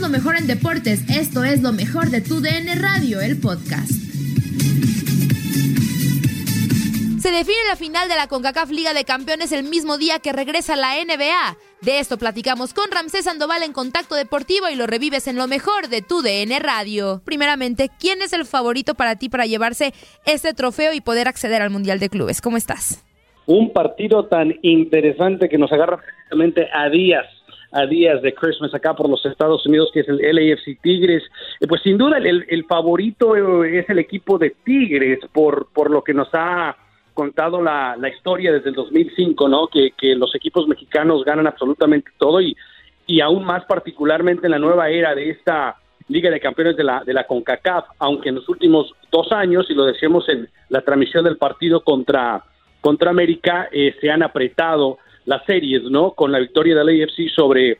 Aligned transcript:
Lo 0.00 0.08
mejor 0.08 0.36
en 0.36 0.46
deportes. 0.46 1.04
Esto 1.10 1.44
es 1.44 1.60
lo 1.60 1.72
mejor 1.72 2.08
de 2.08 2.22
tu 2.22 2.40
DN 2.40 2.74
Radio, 2.76 3.20
el 3.20 3.38
podcast. 3.38 3.90
Se 7.20 7.30
define 7.30 7.58
la 7.68 7.76
final 7.76 8.08
de 8.08 8.14
la 8.14 8.26
CONCACAF 8.26 8.70
Liga 8.70 8.94
de 8.94 9.04
Campeones 9.04 9.52
el 9.52 9.64
mismo 9.64 9.98
día 9.98 10.18
que 10.18 10.32
regresa 10.32 10.74
la 10.74 10.94
NBA. 10.94 11.58
De 11.82 11.98
esto 11.98 12.16
platicamos 12.16 12.72
con 12.72 12.90
Ramsés 12.90 13.26
Sandoval 13.26 13.62
en 13.62 13.74
Contacto 13.74 14.14
Deportivo 14.14 14.70
y 14.70 14.74
lo 14.74 14.86
revives 14.86 15.28
en 15.28 15.36
lo 15.36 15.46
mejor 15.46 15.88
de 15.88 16.00
tu 16.00 16.22
DN 16.22 16.58
Radio. 16.60 17.20
Primeramente, 17.26 17.90
¿quién 18.00 18.22
es 18.22 18.32
el 18.32 18.46
favorito 18.46 18.94
para 18.94 19.16
ti 19.16 19.28
para 19.28 19.44
llevarse 19.44 19.92
este 20.24 20.54
trofeo 20.54 20.94
y 20.94 21.02
poder 21.02 21.28
acceder 21.28 21.60
al 21.60 21.68
Mundial 21.68 21.98
de 22.00 22.08
Clubes? 22.08 22.40
¿Cómo 22.40 22.56
estás? 22.56 23.04
un 23.50 23.72
partido 23.72 24.26
tan 24.26 24.54
interesante 24.62 25.48
que 25.48 25.58
nos 25.58 25.72
agarra 25.72 25.96
precisamente 25.96 26.68
a 26.72 26.88
días 26.88 27.26
a 27.72 27.86
días 27.86 28.20
de 28.22 28.34
Christmas 28.34 28.74
acá 28.74 28.94
por 28.94 29.08
los 29.08 29.24
Estados 29.24 29.64
Unidos, 29.66 29.90
que 29.92 30.00
es 30.00 30.08
el 30.08 30.18
LAFC 30.18 30.80
Tigres. 30.82 31.22
Eh, 31.60 31.66
pues 31.66 31.82
sin 31.82 31.96
duda 31.98 32.18
el, 32.18 32.44
el 32.48 32.64
favorito 32.64 33.36
eh, 33.36 33.78
es 33.78 33.88
el 33.90 33.98
equipo 33.98 34.38
de 34.38 34.54
Tigres 34.64 35.20
por, 35.32 35.68
por 35.72 35.90
lo 35.90 36.02
que 36.02 36.14
nos 36.14 36.28
ha 36.32 36.76
contado 37.14 37.62
la, 37.62 37.96
la 37.96 38.08
historia 38.08 38.52
desde 38.52 38.70
el 38.70 38.74
2005, 38.74 39.48
¿no? 39.48 39.68
Que, 39.68 39.92
que 39.96 40.14
los 40.14 40.34
equipos 40.34 40.66
mexicanos 40.66 41.24
ganan 41.24 41.46
absolutamente 41.46 42.10
todo 42.18 42.40
y, 42.40 42.56
y 43.06 43.20
aún 43.20 43.44
más 43.44 43.64
particularmente 43.64 44.46
en 44.46 44.52
la 44.52 44.58
nueva 44.58 44.88
era 44.88 45.14
de 45.14 45.30
esta 45.30 45.76
Liga 46.08 46.30
de 46.30 46.40
Campeones 46.40 46.76
de 46.76 46.82
la, 46.82 47.04
de 47.04 47.12
la 47.12 47.24
CONCACAF, 47.24 47.84
aunque 47.98 48.30
en 48.30 48.36
los 48.36 48.48
últimos 48.48 48.92
dos 49.12 49.30
años, 49.30 49.66
y 49.70 49.74
lo 49.74 49.84
decíamos 49.84 50.28
en 50.28 50.48
la 50.68 50.80
transmisión 50.80 51.24
del 51.24 51.36
partido 51.36 51.82
contra, 51.82 52.42
contra 52.80 53.10
América, 53.10 53.68
eh, 53.70 53.94
se 54.00 54.10
han 54.10 54.24
apretado 54.24 54.98
las 55.26 55.44
series, 55.44 55.82
¿no? 55.84 56.12
Con 56.12 56.32
la 56.32 56.38
victoria 56.38 56.76
del 56.76 57.02
AFC 57.02 57.28
sobre 57.34 57.78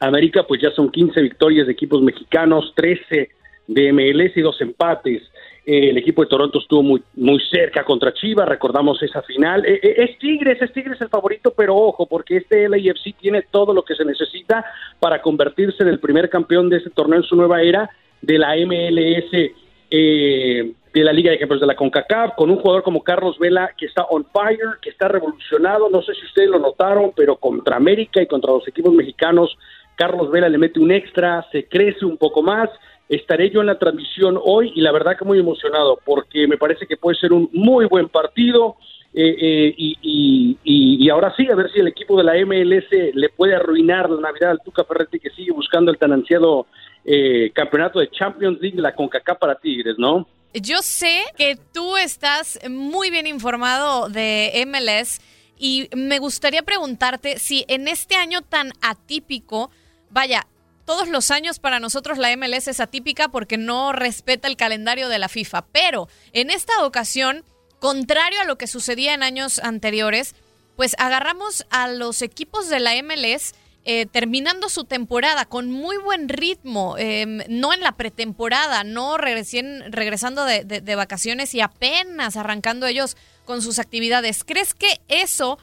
América, 0.00 0.44
pues 0.46 0.60
ya 0.60 0.70
son 0.72 0.90
15 0.90 1.20
victorias 1.22 1.66
de 1.66 1.72
equipos 1.72 2.02
mexicanos, 2.02 2.72
13 2.76 3.30
de 3.66 3.92
MLS 3.92 4.36
y 4.36 4.40
dos 4.40 4.60
empates. 4.60 5.22
Eh, 5.66 5.90
el 5.90 5.96
equipo 5.96 6.22
de 6.22 6.28
Toronto 6.28 6.58
estuvo 6.58 6.82
muy, 6.82 7.02
muy 7.14 7.40
cerca 7.50 7.84
contra 7.84 8.12
Chivas, 8.12 8.46
recordamos 8.46 9.02
esa 9.02 9.22
final. 9.22 9.64
Eh, 9.64 9.80
eh, 9.82 9.94
es 9.96 10.18
Tigres, 10.18 10.60
es 10.60 10.72
Tigres 10.72 11.00
el 11.00 11.08
favorito, 11.08 11.54
pero 11.56 11.74
ojo, 11.74 12.06
porque 12.06 12.36
este 12.36 12.68
LAFC 12.68 13.16
tiene 13.18 13.42
todo 13.50 13.72
lo 13.72 13.82
que 13.82 13.94
se 13.94 14.04
necesita 14.04 14.64
para 15.00 15.22
convertirse 15.22 15.82
en 15.82 15.88
el 15.88 16.00
primer 16.00 16.28
campeón 16.28 16.68
de 16.68 16.78
este 16.78 16.90
torneo 16.90 17.20
en 17.20 17.24
su 17.24 17.36
nueva 17.36 17.62
era 17.62 17.88
de 18.20 18.38
la 18.38 18.54
MLS, 18.56 19.52
eh, 19.90 20.72
de 20.92 21.04
la 21.04 21.12
Liga 21.12 21.30
de 21.30 21.38
Campeones 21.38 21.60
de 21.60 21.66
la 21.66 21.76
CONCACAF, 21.76 22.34
con 22.36 22.50
un 22.50 22.58
jugador 22.58 22.82
como 22.82 23.02
Carlos 23.02 23.38
Vela 23.38 23.72
que 23.76 23.86
está 23.86 24.04
on 24.04 24.26
fire, 24.32 24.78
que 24.80 24.90
está 24.90 25.08
revolucionado. 25.08 25.88
No 25.90 26.02
sé 26.02 26.14
si 26.14 26.24
ustedes 26.26 26.50
lo 26.50 26.58
notaron, 26.58 27.12
pero 27.16 27.36
contra 27.36 27.76
América 27.76 28.22
y 28.22 28.26
contra 28.26 28.52
los 28.52 28.66
equipos 28.68 28.92
mexicanos, 28.92 29.56
Carlos 29.96 30.30
Vela 30.30 30.48
le 30.48 30.58
mete 30.58 30.80
un 30.80 30.92
extra, 30.92 31.46
se 31.52 31.68
crece 31.68 32.04
un 32.04 32.16
poco 32.16 32.42
más 32.42 32.70
estaré 33.08 33.50
yo 33.50 33.60
en 33.60 33.66
la 33.66 33.78
transmisión 33.78 34.38
hoy 34.42 34.72
y 34.74 34.80
la 34.80 34.92
verdad 34.92 35.16
que 35.16 35.24
muy 35.24 35.38
emocionado 35.38 35.98
porque 36.04 36.48
me 36.48 36.56
parece 36.56 36.86
que 36.86 36.96
puede 36.96 37.18
ser 37.18 37.32
un 37.32 37.50
muy 37.52 37.86
buen 37.86 38.08
partido 38.08 38.76
eh, 39.16 39.36
eh, 39.40 39.74
y, 39.76 40.58
y, 40.64 41.04
y, 41.04 41.08
ahora 41.08 41.32
sí, 41.36 41.48
a 41.48 41.54
ver 41.54 41.70
si 41.70 41.78
el 41.78 41.86
equipo 41.86 42.18
de 42.18 42.24
la 42.24 42.34
MLS 42.44 42.86
le 43.14 43.28
puede 43.28 43.54
arruinar 43.54 44.10
la 44.10 44.20
Navidad 44.20 44.50
al 44.50 44.60
Tuca 44.60 44.82
Ferretti 44.82 45.20
que 45.20 45.30
sigue 45.30 45.52
buscando 45.52 45.92
el 45.92 45.98
tan 45.98 46.12
ansiado 46.12 46.66
eh, 47.04 47.50
campeonato 47.54 47.98
de 47.98 48.10
Champions 48.10 48.58
League, 48.60 48.80
la 48.80 48.94
CONCACAF 48.94 49.38
para 49.38 49.58
Tigres, 49.58 49.96
¿no? 49.98 50.26
Yo 50.54 50.82
sé 50.82 51.24
que 51.36 51.56
tú 51.72 51.96
estás 51.96 52.58
muy 52.70 53.10
bien 53.10 53.26
informado 53.26 54.08
de 54.08 54.64
MLS 54.66 55.20
y 55.58 55.88
me 55.94 56.18
gustaría 56.18 56.62
preguntarte 56.62 57.38
si 57.38 57.64
en 57.68 57.88
este 57.88 58.14
año 58.14 58.42
tan 58.42 58.72
atípico, 58.80 59.70
vaya, 60.10 60.46
todos 60.84 61.08
los 61.08 61.30
años 61.30 61.58
para 61.58 61.80
nosotros 61.80 62.18
la 62.18 62.36
MLS 62.36 62.68
es 62.68 62.80
atípica 62.80 63.28
porque 63.28 63.56
no 63.56 63.92
respeta 63.92 64.48
el 64.48 64.56
calendario 64.56 65.08
de 65.08 65.18
la 65.18 65.28
FIFA, 65.28 65.66
pero 65.72 66.08
en 66.32 66.50
esta 66.50 66.84
ocasión, 66.84 67.44
contrario 67.80 68.40
a 68.40 68.44
lo 68.44 68.58
que 68.58 68.66
sucedía 68.66 69.14
en 69.14 69.22
años 69.22 69.58
anteriores, 69.58 70.34
pues 70.76 70.94
agarramos 70.98 71.66
a 71.70 71.88
los 71.88 72.22
equipos 72.22 72.68
de 72.68 72.80
la 72.80 72.92
MLS 73.02 73.54
eh, 73.86 74.06
terminando 74.06 74.70
su 74.70 74.84
temporada 74.84 75.44
con 75.44 75.70
muy 75.70 75.98
buen 75.98 76.30
ritmo, 76.30 76.96
eh, 76.98 77.44
no 77.50 77.74
en 77.74 77.80
la 77.80 77.92
pretemporada, 77.92 78.82
no 78.82 79.18
regresen, 79.18 79.92
regresando 79.92 80.46
de, 80.46 80.94
vacaciones 80.96 81.54
y 81.54 81.60
apenas 81.60 82.38
arrancando 82.38 82.86
ellos 82.86 83.18
con 83.44 83.60
sus 83.60 83.78
actividades. 83.78 84.42
¿Crees 84.42 84.72
que 84.72 85.00
eso 85.08 85.58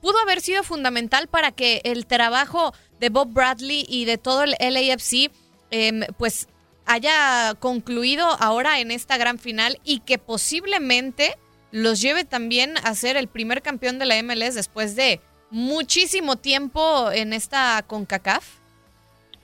pudo 0.00 0.18
haber 0.18 0.40
sido 0.40 0.64
fundamental 0.64 1.28
para 1.28 1.52
que 1.52 1.80
el 1.84 2.06
trabajo 2.06 2.74
de 2.98 3.10
Bob 3.10 3.32
Bradley 3.32 3.86
y 3.88 4.06
de 4.06 4.18
todo 4.18 4.42
el 4.42 4.56
LAFC 4.58 5.30
eh, 5.70 6.06
pues 6.18 6.48
haya 6.84 7.54
concluido 7.60 8.26
ahora 8.40 8.80
en 8.80 8.90
esta 8.90 9.18
gran 9.18 9.38
final 9.38 9.78
y 9.84 10.00
que 10.00 10.18
posiblemente 10.18 11.38
los 11.70 12.00
lleve 12.00 12.24
también 12.24 12.74
a 12.82 12.94
ser 12.96 13.16
el 13.16 13.28
primer 13.28 13.62
campeón 13.62 14.00
de 14.00 14.06
la 14.06 14.20
MLS 14.22 14.56
después 14.56 14.96
de 14.96 15.20
muchísimo 15.52 16.36
tiempo 16.36 17.10
en 17.12 17.32
esta 17.32 17.84
CONCACAF? 17.86 18.58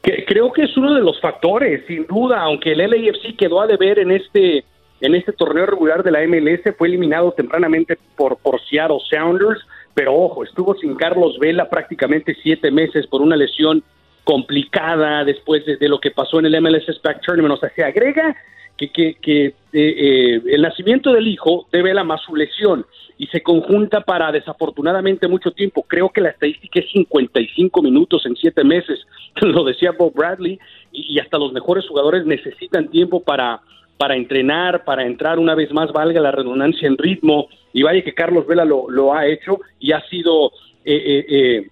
Que, 0.02 0.25
creo 0.25 0.52
que 0.52 0.64
es 0.64 0.76
uno 0.76 0.94
de 0.94 1.02
los 1.02 1.20
factores, 1.20 1.84
sin 1.87 2.06
duda, 2.06 2.40
aunque 2.40 2.72
el 2.72 2.78
LAFC 2.78 3.37
quedó 3.37 3.60
a 3.60 3.66
deber 3.66 3.99
en 4.00 4.10
este 4.10 4.64
en 5.00 5.14
este 5.14 5.32
torneo 5.32 5.64
regular 5.64 6.02
de 6.02 6.10
la 6.10 6.26
MLS, 6.26 6.75
fue 6.76 6.88
eliminado 6.88 7.31
tempranamente 7.31 7.96
por, 8.16 8.37
por 8.38 8.60
Seattle 8.62 8.99
Sounders, 9.08 9.60
pero 9.94 10.12
ojo, 10.12 10.43
estuvo 10.43 10.75
sin 10.75 10.96
Carlos 10.96 11.38
Vela 11.38 11.70
prácticamente 11.70 12.37
siete 12.43 12.72
meses 12.72 13.06
por 13.06 13.22
una 13.22 13.37
lesión 13.37 13.84
complicada 14.25 15.25
después 15.25 15.64
de, 15.64 15.88
lo 15.88 16.00
que 16.00 16.11
pasó 16.11 16.38
en 16.38 16.46
el 16.46 16.61
MLS 16.61 17.00
Back 17.02 17.20
Tournament. 17.25 17.54
O 17.54 17.56
sea, 17.58 17.70
se 17.70 17.84
agrega 17.84 18.37
que, 18.86 19.14
que, 19.20 19.46
eh, 19.46 19.54
eh, 19.72 20.42
el 20.46 20.62
nacimiento 20.62 21.12
del 21.12 21.26
hijo 21.26 21.66
de 21.72 21.82
Vela 21.82 22.04
más 22.04 22.22
su 22.22 22.34
lesión 22.36 22.86
y 23.19 23.26
se 23.26 23.42
conjunta 23.42 24.02
para 24.02 24.30
desafortunadamente 24.30 25.26
mucho 25.26 25.50
tiempo. 25.50 25.84
Creo 25.86 26.10
que 26.10 26.20
la 26.20 26.30
estadística 26.30 26.78
es 26.78 26.88
55 26.92 27.82
minutos 27.82 28.25
en 28.26 28.36
siete 28.36 28.62
meses, 28.62 29.00
lo 29.40 29.64
decía 29.64 29.92
Bob 29.92 30.14
Bradley, 30.14 30.58
y, 30.92 31.19
hasta 31.19 31.38
los 31.38 31.52
mejores 31.52 31.86
jugadores 31.88 32.25
necesitan 32.25 32.88
tiempo 32.88 33.20
para, 33.20 33.60
para 33.98 34.14
entrenar, 34.14 34.84
para 34.84 35.04
entrar 35.04 35.38
una 35.38 35.56
vez 35.56 35.72
más, 35.72 35.92
valga 35.92 36.20
la 36.20 36.30
redundancia, 36.30 36.86
en 36.86 36.96
ritmo, 36.96 37.48
y 37.72 37.82
vaya 37.82 38.02
que 38.02 38.14
Carlos 38.14 38.46
Vela 38.46 38.64
lo, 38.64 38.88
lo 38.88 39.12
ha 39.12 39.26
hecho 39.26 39.60
y 39.80 39.92
ha 39.92 40.00
sido... 40.08 40.52
Eh, 40.84 41.26
eh 41.28 41.70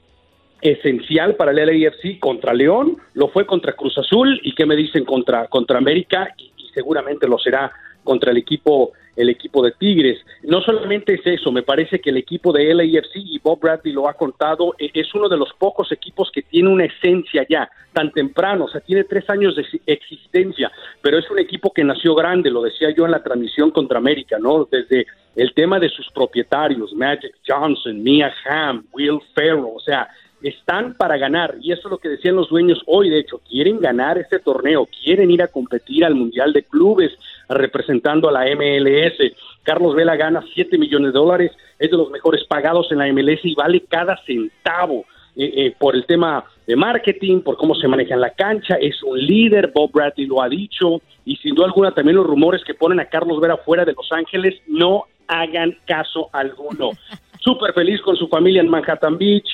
esencial 0.63 1.37
para 1.37 1.53
el 1.53 1.57
LAFC 1.59 2.19
contra 2.19 2.55
León, 2.55 2.97
lo 3.15 3.29
fue 3.29 3.47
contra 3.47 3.75
Cruz 3.75 3.97
Azul 3.99 4.41
y 4.43 4.55
qué 4.55 4.67
me 4.67 4.77
dicen 4.77 5.05
contra, 5.05 5.47
contra 5.49 5.79
América 5.79 6.35
y, 6.37 6.53
seguramente 6.77 7.27
lo 7.27 7.39
será 7.39 7.73
contra 8.05 8.31
el 8.31 8.37
equipo 8.37 8.93
el 9.17 9.31
equipo 9.31 9.65
de 9.65 9.73
Tigres. 9.73 10.19
No 10.43 10.61
solamente 10.61 11.15
es 11.15 11.27
eso, 11.27 11.51
me 11.51 11.63
parece 11.63 12.01
que 12.01 12.11
el 12.11 12.19
equipo 12.19 12.53
de 12.53 12.73
LAFC 12.75 13.17
y 13.17 13.39
Bob 13.39 13.61
Bradley 13.61 13.93
lo 13.93 14.09
ha 14.09 14.13
contado, 14.15 14.75
e, 14.79 14.91
es 14.93 15.15
uno 15.15 15.29
de 15.29 15.39
los 15.39 15.53
pocos 15.55 15.91
equipos 15.91 16.31
que 16.31 16.43
tiene 16.43 16.69
una 16.69 16.85
esencia 16.85 17.47
ya 17.49 17.69
tan 17.93 18.13
temprano, 18.13 18.67
o 18.67 18.69
sea, 18.69 18.83
tiene 18.83 19.05
tres 19.05 19.29
años 19.31 19.57
de 19.57 19.65
existencia, 19.87 20.71
pero 21.01 21.19
es 21.19 21.31
un 21.31 21.39
equipo 21.39 21.73
que 21.73 21.83
nació 21.83 22.15
grande, 22.15 22.51
lo 22.51 22.61
decía 22.61 22.91
yo 22.95 23.07
en 23.07 23.13
la 23.13 23.23
transmisión 23.23 23.71
contra 23.71 23.99
América, 23.99 24.37
¿no? 24.39 24.69
Desde 24.71 25.07
el 25.35 25.55
tema 25.55 25.81
de 25.81 25.89
sus 25.89 26.11
propietarios, 26.11 26.93
Magic 26.93 27.35
Johnson, 27.47 28.03
Mia 28.03 28.33
Hamm, 28.45 28.85
Will 28.93 29.21
Ferrell, 29.35 29.65
o 29.75 29.81
sea, 29.81 30.09
están 30.43 30.95
para 30.95 31.17
ganar 31.17 31.57
y 31.61 31.73
eso 31.73 31.89
es 31.89 31.91
lo 31.91 31.99
que 31.99 32.09
decían 32.09 32.37
los 32.37 32.49
dueños 32.49 32.83
hoy, 32.87 33.11
de 33.11 33.21
hecho, 33.21 33.41
quieren 33.49 33.81
ganar 33.81 34.19
este 34.19 34.39
torneo, 34.39 34.87
quieren 35.03 35.31
ir 35.31 35.43
a 35.43 35.49
competir 35.49 36.05
al 36.05 36.15
Mundial 36.15 36.53
de 36.53 36.63
Clubes 36.63 37.13
representando 37.49 38.29
a 38.29 38.33
la 38.33 38.45
MLS. 38.55 39.33
Carlos 39.63 39.95
Vela 39.95 40.17
gana 40.17 40.45
7 40.55 40.79
millones 40.79 41.13
de 41.13 41.19
dólares, 41.19 41.53
es 41.79 41.91
de 41.91 41.97
los 41.97 42.11
mejores 42.11 42.45
pagados 42.45 42.91
en 42.93 42.99
la 42.99 43.13
MLS 43.13 43.45
y 43.45 43.55
vale 43.55 43.81
cada 43.89 44.17
centavo. 44.25 45.05
Eh, 45.39 45.67
eh, 45.67 45.75
por 45.79 45.95
el 45.95 46.07
tema 46.07 46.47
de 46.67 46.75
marketing, 46.77 47.43
por 47.43 47.59
cómo 47.59 47.75
se 47.75 47.87
maneja 47.87 48.15
en 48.15 48.23
la 48.23 48.31
cancha, 48.31 48.77
es 48.77 49.03
un 49.03 49.19
líder, 49.19 49.71
Bob 49.75 49.93
Bradley 49.93 50.27
lo 50.27 50.41
ha 50.41 50.49
dicho, 50.49 51.03
y 51.27 51.37
sin 51.37 51.55
duda 51.55 51.67
alguna 51.67 51.91
también 51.91 52.17
los 52.17 52.27
rumores 52.27 52.65
que 52.65 52.73
ponen 52.73 53.01
a 53.01 53.05
Carlos 53.05 53.39
Vera 53.39 53.59
fuera 53.59 53.85
de 53.85 53.93
Los 53.93 54.11
Ángeles 54.13 54.55
no 54.67 55.05
hagan 55.29 55.77
caso 55.87 56.31
alguno. 56.33 56.93
Súper 57.41 57.75
feliz 57.75 58.01
con 58.01 58.17
su 58.17 58.29
familia 58.29 58.63
en 58.63 58.71
Manhattan 58.71 59.19
Beach, 59.19 59.47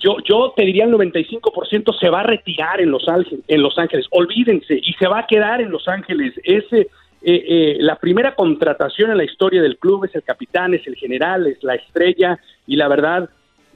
yo, 0.00 0.16
yo 0.24 0.52
te 0.56 0.64
diría 0.64 0.84
el 0.84 0.92
95% 0.92 1.98
se 1.98 2.08
va 2.08 2.20
a 2.20 2.24
retirar 2.24 2.80
en 2.80 2.90
Los 2.90 3.06
Ángeles, 3.06 3.44
en 3.46 3.62
Los 3.62 3.78
Ángeles, 3.78 4.06
olvídense, 4.10 4.80
y 4.82 4.92
se 4.94 5.06
va 5.06 5.20
a 5.20 5.26
quedar 5.26 5.60
en 5.60 5.70
Los 5.70 5.86
Ángeles. 5.88 6.32
Ese, 6.42 6.80
eh, 6.80 6.88
eh, 7.22 7.76
la 7.80 7.96
primera 7.96 8.34
contratación 8.34 9.10
en 9.10 9.18
la 9.18 9.24
historia 9.24 9.60
del 9.60 9.76
club 9.76 10.06
es 10.06 10.14
el 10.14 10.22
capitán, 10.22 10.72
es 10.72 10.86
el 10.86 10.96
general, 10.96 11.46
es 11.46 11.62
la 11.62 11.74
estrella, 11.74 12.38
y 12.66 12.76
la 12.76 12.88
verdad, 12.88 13.28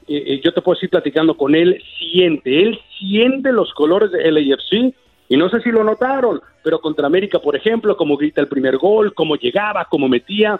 eh, 0.07 0.41
yo 0.43 0.51
te 0.51 0.61
puedo 0.61 0.75
decir 0.75 0.89
platicando 0.89 1.37
con 1.37 1.53
él, 1.53 1.81
siente, 1.99 2.63
él 2.63 2.79
siente 2.97 3.51
los 3.51 3.71
colores 3.73 4.11
de 4.11 4.31
LAFC, 4.31 4.95
y 5.29 5.37
no 5.37 5.49
sé 5.49 5.61
si 5.61 5.69
lo 5.69 5.83
notaron, 5.83 6.41
pero 6.63 6.79
contra 6.79 7.05
América, 7.05 7.39
por 7.39 7.55
ejemplo, 7.55 7.95
como 7.95 8.17
grita 8.17 8.41
el 8.41 8.47
primer 8.47 8.77
gol, 8.77 9.13
cómo 9.13 9.35
llegaba, 9.35 9.85
cómo 9.85 10.07
metía, 10.07 10.59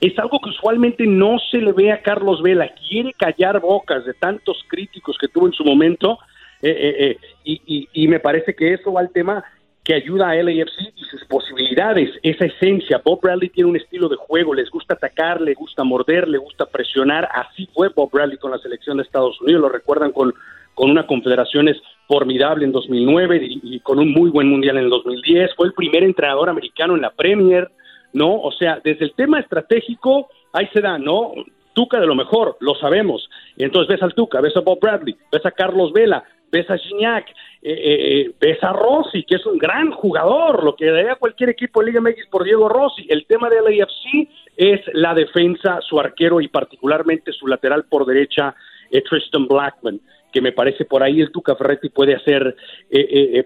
es 0.00 0.18
algo 0.18 0.40
que 0.40 0.50
usualmente 0.50 1.06
no 1.06 1.38
se 1.50 1.58
le 1.58 1.72
ve 1.72 1.90
a 1.90 2.02
Carlos 2.02 2.42
Vela. 2.42 2.72
Quiere 2.88 3.12
callar 3.14 3.60
bocas 3.60 4.04
de 4.04 4.14
tantos 4.14 4.64
críticos 4.68 5.16
que 5.18 5.28
tuvo 5.28 5.46
en 5.46 5.52
su 5.52 5.64
momento 5.64 6.18
eh, 6.62 6.70
eh, 6.70 7.18
eh, 7.44 7.88
y, 7.92 8.08
me 8.08 8.18
parece 8.18 8.54
que 8.54 8.74
eso 8.74 8.92
va 8.92 9.00
al 9.00 9.10
tema 9.10 9.44
que 9.84 9.94
ayuda 9.94 10.30
a 10.30 10.34
LAFC 10.34 10.92
y 10.96 11.04
sus 11.04 11.24
posibilidades, 11.24 12.10
esa 12.22 12.44
esencia. 12.44 13.00
Bob 13.02 13.20
Bradley 13.22 13.48
tiene 13.48 13.70
un 13.70 13.76
estilo 13.76 14.08
de 14.08 14.16
juego, 14.16 14.54
les 14.54 14.70
gusta 14.70 14.94
atacar, 14.94 15.40
le 15.40 15.54
gusta 15.54 15.82
morder, 15.82 16.28
le 16.28 16.38
gusta 16.38 16.66
presionar. 16.66 17.28
Así 17.32 17.68
fue 17.72 17.88
Bob 17.88 18.10
Bradley 18.12 18.38
con 18.38 18.50
la 18.50 18.58
selección 18.58 18.98
de 18.98 19.04
Estados 19.04 19.40
Unidos, 19.40 19.62
lo 19.62 19.68
recuerdan 19.68 20.12
con, 20.12 20.34
con 20.74 20.90
una 20.90 21.06
confederaciones 21.06 21.80
formidable 22.06 22.64
en 22.64 22.72
2009 22.72 23.40
y, 23.42 23.60
y 23.76 23.80
con 23.80 23.98
un 23.98 24.12
muy 24.12 24.30
buen 24.30 24.48
mundial 24.48 24.76
en 24.76 24.84
el 24.84 24.90
2010. 24.90 25.54
Fue 25.54 25.66
el 25.66 25.72
primer 25.72 26.04
entrenador 26.04 26.50
americano 26.50 26.94
en 26.94 27.02
la 27.02 27.10
Premier 27.10 27.70
¿no? 28.12 28.40
O 28.40 28.52
sea, 28.52 28.80
desde 28.82 29.04
el 29.04 29.14
tema 29.14 29.40
estratégico, 29.40 30.28
ahí 30.52 30.68
se 30.72 30.80
da, 30.80 30.98
¿no? 30.98 31.32
Tuca 31.72 32.00
de 32.00 32.06
lo 32.06 32.14
mejor, 32.14 32.56
lo 32.60 32.74
sabemos. 32.74 33.28
Entonces 33.56 33.88
ves 33.88 34.02
al 34.02 34.14
Tuca, 34.14 34.40
ves 34.40 34.56
a 34.56 34.60
Bob 34.60 34.80
Bradley, 34.80 35.16
ves 35.30 35.46
a 35.46 35.52
Carlos 35.52 35.92
Vela, 35.92 36.24
ves 36.50 36.68
a 36.70 36.76
Gignac, 36.76 37.28
eh, 37.62 37.72
eh, 37.72 38.20
eh, 38.20 38.30
ves 38.40 38.62
a 38.62 38.72
Rossi, 38.72 39.24
que 39.24 39.36
es 39.36 39.46
un 39.46 39.58
gran 39.58 39.90
jugador, 39.90 40.64
lo 40.64 40.74
que 40.74 40.86
daría 40.86 41.16
cualquier 41.16 41.50
equipo 41.50 41.80
de 41.80 41.86
Liga 41.86 42.00
MX 42.00 42.26
por 42.30 42.44
Diego 42.44 42.68
Rossi. 42.68 43.06
El 43.08 43.26
tema 43.26 43.48
de 43.48 43.60
LAFC 43.60 44.28
es 44.56 44.80
la 44.92 45.14
defensa, 45.14 45.80
su 45.80 45.98
arquero 45.98 46.40
y 46.40 46.48
particularmente 46.48 47.32
su 47.32 47.46
lateral 47.46 47.84
por 47.84 48.06
derecha, 48.06 48.54
Tristan 48.90 49.46
Blackman 49.46 50.00
que 50.32 50.40
me 50.42 50.52
parece 50.52 50.84
por 50.84 51.02
ahí 51.02 51.20
el 51.20 51.30
Tuca 51.30 51.56
Ferretti 51.56 51.88
puede 51.88 52.14
hacer 52.14 52.54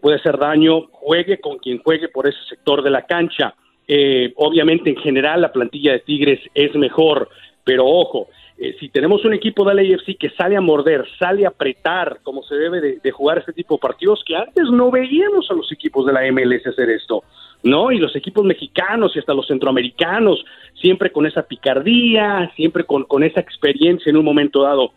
puede 0.00 0.16
hacer 0.16 0.38
daño, 0.38 0.88
juegue 0.90 1.38
con 1.38 1.58
quien 1.58 1.78
juegue 1.78 2.08
por 2.08 2.26
ese 2.26 2.38
sector 2.48 2.82
de 2.82 2.90
la 2.90 3.02
cancha. 3.06 3.54
Eh, 3.94 4.32
obviamente, 4.36 4.88
en 4.88 4.96
general, 4.96 5.42
la 5.42 5.52
plantilla 5.52 5.92
de 5.92 5.98
Tigres 5.98 6.40
es 6.54 6.74
mejor, 6.76 7.28
pero 7.62 7.84
ojo, 7.84 8.28
eh, 8.56 8.74
si 8.80 8.88
tenemos 8.88 9.22
un 9.26 9.34
equipo 9.34 9.68
de 9.68 9.74
la 9.74 9.82
AFC 9.82 10.16
que 10.18 10.30
sale 10.30 10.56
a 10.56 10.62
morder, 10.62 11.04
sale 11.18 11.44
a 11.44 11.50
apretar, 11.50 12.20
como 12.22 12.42
se 12.42 12.54
debe 12.54 12.80
de, 12.80 13.10
jugar 13.10 13.36
este 13.36 13.52
tipo 13.52 13.74
de 13.74 13.80
partidos, 13.80 14.24
que 14.26 14.34
antes 14.34 14.64
no 14.70 14.90
veíamos 14.90 15.50
a 15.50 15.54
los 15.54 15.70
equipos 15.70 16.06
de 16.06 16.14
la 16.14 16.22
MLS 16.32 16.66
hacer 16.66 16.88
esto, 16.88 17.22
¿no? 17.64 17.92
Y 17.92 17.98
los 17.98 18.16
equipos 18.16 18.46
mexicanos 18.46 19.14
y 19.14 19.18
hasta 19.18 19.34
los 19.34 19.46
centroamericanos, 19.46 20.42
siempre 20.80 21.12
con 21.12 21.26
esa 21.26 21.42
picardía, 21.42 22.50
siempre 22.56 22.84
con, 22.84 23.22
esa 23.22 23.40
experiencia 23.40 24.08
en 24.08 24.16
un 24.16 24.24
momento 24.24 24.62
dado. 24.62 24.92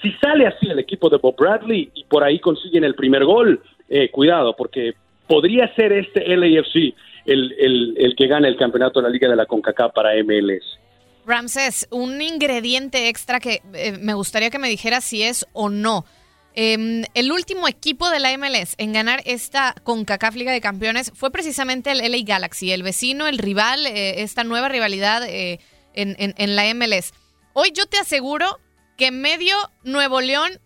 Si 0.00 0.10
sale 0.12 0.46
así 0.46 0.70
el 0.70 0.78
equipo 0.78 1.10
de 1.10 1.18
Bob 1.18 1.36
Bradley 1.36 1.90
y 1.94 2.04
por 2.04 2.24
ahí 2.24 2.38
consiguen 2.38 2.84
el 2.84 2.94
primer 2.94 3.26
gol, 3.26 3.60
eh, 3.90 4.08
cuidado, 4.08 4.56
porque 4.56 4.94
podría 5.26 5.68
ser 5.74 5.92
este 5.92 6.34
LAFC 6.34 6.94
el, 7.24 7.94
el, 7.98 8.14
que 8.16 8.26
gane 8.26 8.48
el 8.48 8.56
campeonato 8.56 9.00
de 9.00 9.04
la 9.04 9.12
Liga 9.12 9.28
de 9.28 9.36
la 9.36 9.46
CONCACAF 9.46 9.92
para 9.92 10.10
MLS. 10.22 10.78
Ramses, 11.24 11.86
un 11.90 12.20
ingrediente 12.20 13.08
extra 13.08 13.38
que 13.38 13.62
eh, 13.74 13.92
me 14.00 14.14
gustaría 14.14 14.50
que 14.50 14.58
me 14.58 14.68
dijeras 14.68 15.04
si 15.04 15.22
es 15.22 15.46
o 15.52 15.68
no. 15.68 16.04
Em, 16.54 17.04
el 17.14 17.32
último 17.32 17.66
equipo 17.66 18.10
de 18.10 18.20
la 18.20 18.36
MLS 18.36 18.74
en 18.76 18.92
ganar 18.92 19.22
esta 19.24 19.74
CONCACAF 19.84 20.34
Liga 20.34 20.52
de 20.52 20.60
Campeones 20.60 21.12
fue 21.14 21.30
precisamente 21.30 21.92
el 21.92 21.98
LA 21.98 22.18
Galaxy, 22.24 22.72
el 22.72 22.82
vecino, 22.82 23.26
el 23.26 23.38
rival, 23.38 23.86
eh, 23.86 24.22
esta 24.22 24.44
nueva 24.44 24.68
rivalidad 24.68 25.22
eh, 25.26 25.60
en, 25.94 26.16
en 26.18 26.56
la 26.56 26.72
MLS. 26.74 27.12
Hoy 27.54 27.72
yo 27.72 27.86
te 27.86 27.98
aseguro 27.98 28.58
que 28.96 29.10
medio 29.10 29.56
Nuevo 29.84 30.20
León 30.20 30.60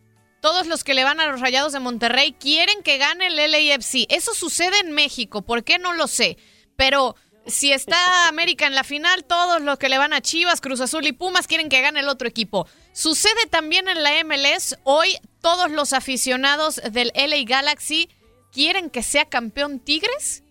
todos 0.47 0.69
los 0.69 0.85
que 0.85 0.95
le 0.95 1.03
van 1.03 1.19
a 1.19 1.27
los 1.27 1.41
Rayados 1.41 1.73
de 1.73 1.81
Monterrey 1.81 2.31
quieren 2.31 2.85
que 2.85 2.99
gane 2.99 3.27
el 3.27 3.35
LAFC. 3.35 4.07
Eso 4.09 4.33
sucede 4.33 4.79
en 4.79 4.93
México, 4.93 5.43
¿por 5.43 5.65
qué 5.65 5.77
no 5.77 5.93
lo 5.93 6.07
sé? 6.07 6.37
Pero 6.77 7.17
si 7.47 7.73
está 7.73 8.29
América 8.29 8.69
en 8.69 8.77
la 8.77 8.85
final, 8.85 9.25
todos 9.25 9.61
los 9.61 9.77
que 9.77 9.89
le 9.89 9.99
van 9.99 10.13
a 10.13 10.21
Chivas, 10.21 10.61
Cruz 10.61 10.81
Azul 10.81 11.05
y 11.05 11.11
Pumas 11.11 11.49
quieren 11.49 11.69
que 11.69 11.81
gane 11.81 11.99
el 11.99 12.09
otro 12.09 12.29
equipo. 12.29 12.69
¿Sucede 12.93 13.49
también 13.51 13.89
en 13.89 14.05
la 14.05 14.13
MLS? 14.23 14.79
Hoy 14.85 15.17
todos 15.43 15.73
los 15.73 15.93
aficionados 15.93 16.81
del 16.93 17.11
LA 17.17 17.43
Galaxy 17.45 18.09
quieren 18.53 18.89
que 18.89 19.03
sea 19.03 19.25
campeón 19.25 19.81
Tigres? 19.81 20.45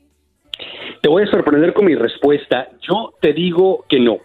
Te 1.01 1.07
voy 1.07 1.23
a 1.23 1.27
sorprender 1.27 1.73
con 1.73 1.85
mi 1.85 1.95
respuesta. 1.95 2.67
Yo 2.85 3.13
te 3.21 3.31
digo 3.31 3.85
que 3.87 4.01
no. 4.01 4.17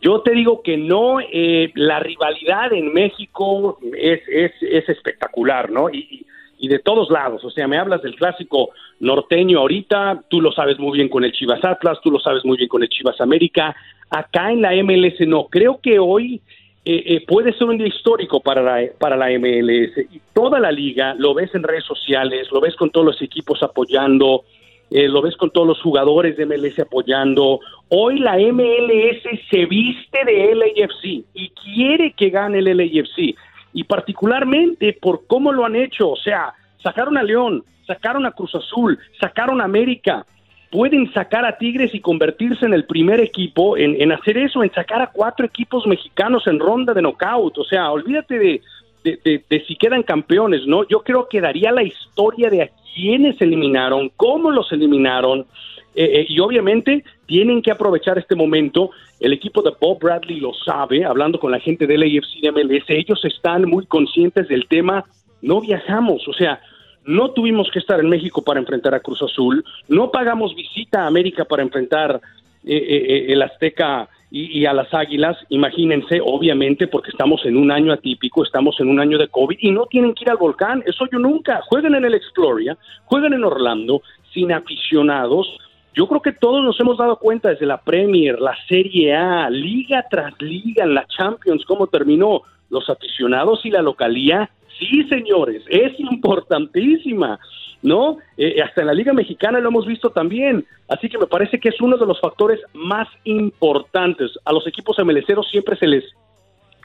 Yo 0.00 0.20
te 0.20 0.32
digo 0.32 0.62
que 0.62 0.76
no, 0.76 1.20
eh, 1.20 1.70
la 1.74 2.00
rivalidad 2.00 2.72
en 2.72 2.92
México 2.92 3.78
es, 3.96 4.20
es, 4.28 4.52
es 4.60 4.88
espectacular, 4.88 5.70
¿no? 5.70 5.90
Y, 5.90 6.24
y, 6.58 6.68
de 6.68 6.78
todos 6.78 7.10
lados, 7.10 7.44
o 7.44 7.50
sea, 7.50 7.68
me 7.68 7.76
hablas 7.76 8.02
del 8.02 8.14
clásico 8.14 8.70
norteño 9.00 9.58
ahorita, 9.58 10.22
tú 10.28 10.40
lo 10.40 10.52
sabes 10.52 10.78
muy 10.78 10.96
bien 10.96 11.08
con 11.08 11.24
el 11.24 11.32
Chivas 11.32 11.64
Atlas, 11.64 11.98
tú 12.02 12.10
lo 12.10 12.20
sabes 12.20 12.44
muy 12.44 12.56
bien 12.56 12.68
con 12.68 12.82
el 12.82 12.88
Chivas 12.88 13.20
América, 13.20 13.74
acá 14.10 14.52
en 14.52 14.62
la 14.62 14.72
MLS 14.82 15.26
no, 15.26 15.48
creo 15.48 15.80
que 15.82 15.98
hoy 15.98 16.40
eh, 16.84 17.02
eh, 17.06 17.24
puede 17.26 17.52
ser 17.52 17.68
un 17.68 17.78
día 17.78 17.86
histórico 17.86 18.40
para 18.40 18.60
la, 18.60 18.90
para 18.98 19.16
la 19.16 19.28
MLS 19.38 19.98
y 20.10 20.20
toda 20.32 20.58
la 20.58 20.72
liga, 20.72 21.14
lo 21.16 21.32
ves 21.32 21.54
en 21.54 21.62
redes 21.62 21.84
sociales, 21.84 22.48
lo 22.50 22.60
ves 22.60 22.74
con 22.74 22.90
todos 22.90 23.06
los 23.06 23.22
equipos 23.22 23.62
apoyando, 23.62 24.44
eh, 24.90 25.08
lo 25.08 25.22
ves 25.22 25.36
con 25.36 25.50
todos 25.50 25.66
los 25.66 25.80
jugadores 25.80 26.36
de 26.36 26.44
MLS 26.44 26.78
apoyando. 26.78 27.60
Hoy 27.88 28.18
la 28.18 28.36
MLS 28.36 29.22
se 29.50 29.66
viste 29.66 30.24
de 30.24 30.54
LAFC 30.54 31.24
y 31.32 31.48
quiere 31.50 32.12
que 32.12 32.30
gane 32.30 32.58
el 32.58 32.76
LAFC. 32.76 33.34
Y 33.72 33.84
particularmente 33.84 34.92
por 35.00 35.26
cómo 35.26 35.50
lo 35.50 35.64
han 35.64 35.76
hecho. 35.76 36.10
O 36.10 36.16
sea, 36.16 36.52
sacaron 36.82 37.16
a 37.16 37.22
León, 37.22 37.64
sacaron 37.86 38.26
a 38.26 38.32
Cruz 38.32 38.54
Azul, 38.54 38.98
sacaron 39.18 39.60
a 39.60 39.64
América. 39.64 40.26
pueden 40.70 41.12
sacar 41.12 41.44
a 41.44 41.58
Tigres 41.58 41.94
y 41.94 42.00
convertirse 42.00 42.64
en 42.64 42.72
el 42.72 42.84
primer 42.84 43.20
equipo 43.20 43.76
en, 43.76 44.00
en 44.00 44.10
hacer 44.10 44.38
eso, 44.38 44.62
en 44.62 44.72
sacar 44.72 45.02
a 45.02 45.10
cuatro 45.10 45.44
equipos 45.44 45.86
mexicanos 45.86 46.46
en 46.46 46.58
ronda 46.58 46.94
de 46.94 47.02
knockout. 47.02 47.58
O 47.58 47.64
sea, 47.64 47.90
olvídate 47.90 48.38
de, 48.38 48.62
de, 49.04 49.44
de, 49.48 49.64
si 49.66 49.76
quedan 49.76 50.02
campeones, 50.02 50.66
¿no? 50.66 50.86
Yo 50.88 51.00
creo 51.00 51.28
que 51.28 51.40
daría 51.40 51.72
la 51.72 51.82
historia 51.82 52.50
de 52.50 52.62
a 52.62 52.70
quiénes 52.94 53.40
eliminaron, 53.40 54.10
cómo 54.16 54.50
los 54.50 54.70
eliminaron, 54.72 55.46
eh, 55.94 56.04
eh, 56.04 56.26
y 56.28 56.40
obviamente 56.40 57.04
tienen 57.26 57.62
que 57.62 57.70
aprovechar 57.70 58.18
este 58.18 58.34
momento. 58.34 58.90
El 59.20 59.32
equipo 59.32 59.62
de 59.62 59.72
Bob 59.80 59.98
Bradley 60.00 60.40
lo 60.40 60.52
sabe, 60.54 61.04
hablando 61.04 61.38
con 61.38 61.50
la 61.50 61.60
gente 61.60 61.86
del 61.86 62.02
AFC 62.02 62.40
de 62.40 62.52
MLS, 62.52 62.84
ellos 62.88 63.24
están 63.24 63.68
muy 63.68 63.86
conscientes 63.86 64.48
del 64.48 64.66
tema. 64.68 65.04
No 65.40 65.60
viajamos, 65.60 66.26
o 66.28 66.32
sea, 66.32 66.60
no 67.04 67.32
tuvimos 67.32 67.70
que 67.72 67.80
estar 67.80 67.98
en 68.00 68.08
México 68.08 68.42
para 68.42 68.60
enfrentar 68.60 68.94
a 68.94 69.00
Cruz 69.00 69.22
Azul, 69.22 69.64
no 69.88 70.10
pagamos 70.10 70.54
visita 70.54 71.02
a 71.02 71.06
América 71.06 71.44
para 71.44 71.62
enfrentar 71.62 72.20
eh, 72.64 72.76
eh, 72.76 73.06
eh, 73.08 73.32
el 73.32 73.42
Azteca 73.42 74.08
y, 74.34 74.64
a 74.64 74.72
las 74.72 74.92
Águilas, 74.94 75.36
imagínense, 75.50 76.18
obviamente, 76.24 76.88
porque 76.88 77.10
estamos 77.10 77.44
en 77.44 77.58
un 77.58 77.70
año 77.70 77.92
atípico, 77.92 78.42
estamos 78.42 78.74
en 78.80 78.88
un 78.88 78.98
año 78.98 79.18
de 79.18 79.28
COVID 79.28 79.58
y 79.60 79.70
no 79.70 79.84
tienen 79.84 80.14
que 80.14 80.24
ir 80.24 80.30
al 80.30 80.38
volcán, 80.38 80.82
eso 80.86 81.04
yo 81.12 81.18
nunca, 81.18 81.60
jueguen 81.68 81.94
en 81.96 82.06
el 82.06 82.14
Exploria, 82.14 82.78
jueguen 83.04 83.34
en 83.34 83.44
Orlando, 83.44 84.00
sin 84.32 84.50
aficionados, 84.50 85.46
yo 85.94 86.08
creo 86.08 86.22
que 86.22 86.32
todos 86.32 86.64
nos 86.64 86.80
hemos 86.80 86.96
dado 86.96 87.18
cuenta 87.18 87.50
desde 87.50 87.66
la 87.66 87.82
Premier, 87.82 88.40
la 88.40 88.56
Serie 88.66 89.14
A, 89.14 89.50
liga 89.50 90.06
tras 90.10 90.32
liga, 90.40 90.84
en 90.84 90.94
la 90.94 91.06
Champions, 91.06 91.64
cómo 91.66 91.86
terminó. 91.86 92.40
Los 92.70 92.88
aficionados 92.88 93.66
y 93.66 93.70
la 93.70 93.82
localía 93.82 94.48
Sí, 94.78 95.04
señores, 95.08 95.62
es 95.68 95.98
importantísima, 96.00 97.38
¿no? 97.82 98.18
Eh, 98.36 98.62
hasta 98.62 98.80
en 98.80 98.86
la 98.86 98.94
Liga 98.94 99.12
Mexicana 99.12 99.60
lo 99.60 99.68
hemos 99.68 99.86
visto 99.86 100.10
también. 100.10 100.64
Así 100.88 101.08
que 101.08 101.18
me 101.18 101.26
parece 101.26 101.58
que 101.58 101.68
es 101.68 101.80
uno 101.80 101.96
de 101.96 102.06
los 102.06 102.20
factores 102.20 102.60
más 102.72 103.08
importantes. 103.24 104.30
A 104.44 104.52
los 104.52 104.66
equipos 104.66 104.96
MLCeros 104.98 105.50
siempre 105.50 105.76
se 105.76 105.86
les 105.86 106.04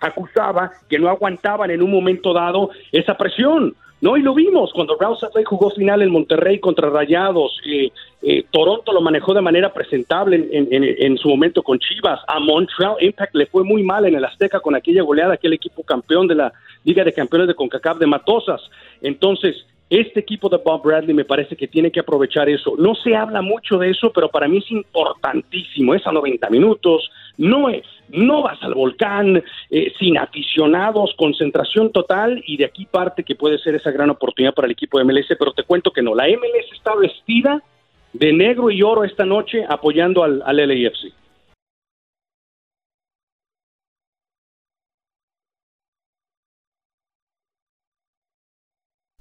acusaba 0.01 0.71
que 0.89 0.99
no 0.99 1.09
aguantaban 1.09 1.71
en 1.71 1.81
un 1.81 1.91
momento 1.91 2.33
dado 2.33 2.69
esa 2.91 3.15
presión. 3.15 3.75
No, 3.99 4.15
y 4.15 4.21
lo 4.21 4.35
vimos 4.35 4.71
cuando 4.73 4.95
Raúl 4.95 5.17
jugó 5.45 5.71
final 5.71 6.03
en 6.03 6.11
Monterrey 6.11 6.59
contra 6.59 6.87
Rayados. 6.87 7.59
Eh, 7.65 7.91
eh, 8.21 8.45
Toronto 8.51 8.93
lo 8.93 9.01
manejó 9.01 9.33
de 9.33 9.41
manera 9.41 9.73
presentable 9.73 10.47
en, 10.51 10.67
en, 10.71 11.17
su 11.17 11.27
momento 11.27 11.63
con 11.63 11.79
Chivas. 11.79 12.19
A 12.27 12.39
Montreal 12.39 12.95
Impact 12.99 13.33
le 13.33 13.47
fue 13.47 13.63
muy 13.63 13.81
mal 13.81 14.05
en 14.05 14.13
el 14.13 14.23
Azteca 14.23 14.59
con 14.59 14.75
aquella 14.75 15.01
goleada, 15.01 15.33
aquel 15.33 15.53
equipo 15.53 15.81
campeón 15.81 16.27
de 16.27 16.35
la 16.35 16.53
Liga 16.83 17.03
de 17.03 17.11
Campeones 17.11 17.47
de 17.47 17.55
CONCACAF 17.55 17.97
de 17.97 18.05
Matosas. 18.05 18.61
Entonces, 19.01 19.65
este 19.89 20.19
equipo 20.19 20.49
de 20.49 20.57
Bob 20.57 20.83
Bradley 20.83 21.13
me 21.13 21.23
parece 21.23 21.55
que 21.55 21.67
tiene 21.67 21.91
que 21.91 22.01
aprovechar 22.01 22.49
eso. 22.49 22.75
No 22.77 22.93
se 22.95 23.15
habla 23.15 23.41
mucho 23.41 23.77
de 23.77 23.91
eso, 23.91 24.11
pero 24.13 24.27
para 24.29 24.47
mí 24.47 24.57
es 24.57 24.69
importantísimo. 24.69 25.95
Es 25.95 26.05
a 26.05 26.11
90 26.11 26.49
minutos, 26.49 27.09
no, 27.37 27.69
es, 27.69 27.85
no 28.09 28.43
vas 28.43 28.61
al 28.63 28.73
volcán, 28.73 29.41
eh, 29.69 29.93
sin 29.97 30.17
aficionados, 30.17 31.13
concentración 31.17 31.91
total, 31.91 32.43
y 32.45 32.57
de 32.57 32.65
aquí 32.65 32.85
parte 32.85 33.23
que 33.23 33.35
puede 33.35 33.59
ser 33.59 33.75
esa 33.75 33.91
gran 33.91 34.09
oportunidad 34.09 34.53
para 34.53 34.65
el 34.65 34.73
equipo 34.73 34.97
de 34.97 35.05
MLS, 35.05 35.27
pero 35.39 35.53
te 35.53 35.63
cuento 35.63 35.91
que 35.91 36.01
no. 36.01 36.13
La 36.15 36.27
MLS 36.27 36.71
está 36.73 36.95
vestida 36.95 37.61
de 38.11 38.33
negro 38.33 38.69
y 38.71 38.81
oro 38.81 39.03
esta 39.03 39.25
noche 39.25 39.63
apoyando 39.67 40.23
al, 40.23 40.41
al 40.45 40.57
LAFC. 40.57 41.13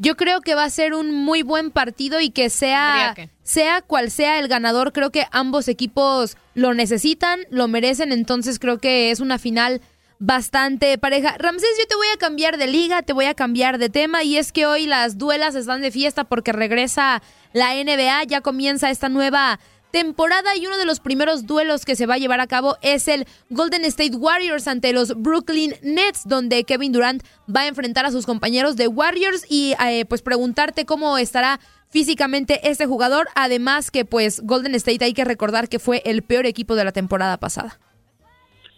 Yo 0.00 0.16
creo 0.16 0.40
que 0.40 0.54
va 0.54 0.64
a 0.64 0.70
ser 0.70 0.94
un 0.94 1.14
muy 1.14 1.42
buen 1.42 1.70
partido 1.70 2.20
y 2.20 2.30
que 2.30 2.48
sea, 2.48 3.14
sea 3.42 3.82
cual 3.82 4.10
sea 4.10 4.38
el 4.38 4.48
ganador, 4.48 4.94
creo 4.94 5.10
que 5.10 5.26
ambos 5.30 5.68
equipos 5.68 6.38
lo 6.54 6.72
necesitan, 6.72 7.40
lo 7.50 7.68
merecen, 7.68 8.10
entonces 8.10 8.58
creo 8.58 8.78
que 8.78 9.10
es 9.10 9.20
una 9.20 9.38
final 9.38 9.82
bastante 10.18 10.96
pareja. 10.96 11.36
Ramsés, 11.36 11.68
yo 11.78 11.86
te 11.86 11.96
voy 11.96 12.06
a 12.14 12.16
cambiar 12.16 12.56
de 12.56 12.66
liga, 12.66 13.02
te 13.02 13.12
voy 13.12 13.26
a 13.26 13.34
cambiar 13.34 13.76
de 13.76 13.90
tema 13.90 14.22
y 14.22 14.38
es 14.38 14.52
que 14.52 14.64
hoy 14.64 14.86
las 14.86 15.18
duelas 15.18 15.54
están 15.54 15.82
de 15.82 15.90
fiesta 15.90 16.24
porque 16.24 16.52
regresa 16.52 17.20
la 17.52 17.74
NBA, 17.74 18.24
ya 18.24 18.40
comienza 18.40 18.88
esta 18.88 19.10
nueva 19.10 19.60
temporada 19.90 20.56
y 20.56 20.66
uno 20.66 20.78
de 20.78 20.86
los 20.86 21.00
primeros 21.00 21.46
duelos 21.46 21.84
que 21.84 21.96
se 21.96 22.06
va 22.06 22.14
a 22.14 22.18
llevar 22.18 22.40
a 22.40 22.46
cabo 22.46 22.76
es 22.82 23.08
el 23.08 23.24
Golden 23.50 23.84
State 23.84 24.16
Warriors 24.16 24.68
ante 24.68 24.92
los 24.92 25.20
Brooklyn 25.20 25.74
Nets, 25.82 26.26
donde 26.26 26.64
Kevin 26.64 26.92
Durant 26.92 27.22
va 27.54 27.62
a 27.62 27.68
enfrentar 27.68 28.06
a 28.06 28.10
sus 28.10 28.26
compañeros 28.26 28.76
de 28.76 28.88
Warriors 28.88 29.44
y 29.48 29.74
eh, 29.84 30.04
pues 30.06 30.22
preguntarte 30.22 30.84
cómo 30.84 31.18
estará 31.18 31.60
físicamente 31.90 32.60
este 32.68 32.86
jugador, 32.86 33.26
además 33.34 33.90
que 33.90 34.04
pues 34.04 34.40
Golden 34.44 34.74
State 34.76 35.04
hay 35.04 35.12
que 35.12 35.24
recordar 35.24 35.68
que 35.68 35.78
fue 35.78 36.02
el 36.04 36.22
peor 36.22 36.46
equipo 36.46 36.74
de 36.76 36.84
la 36.84 36.92
temporada 36.92 37.36
pasada. 37.38 37.78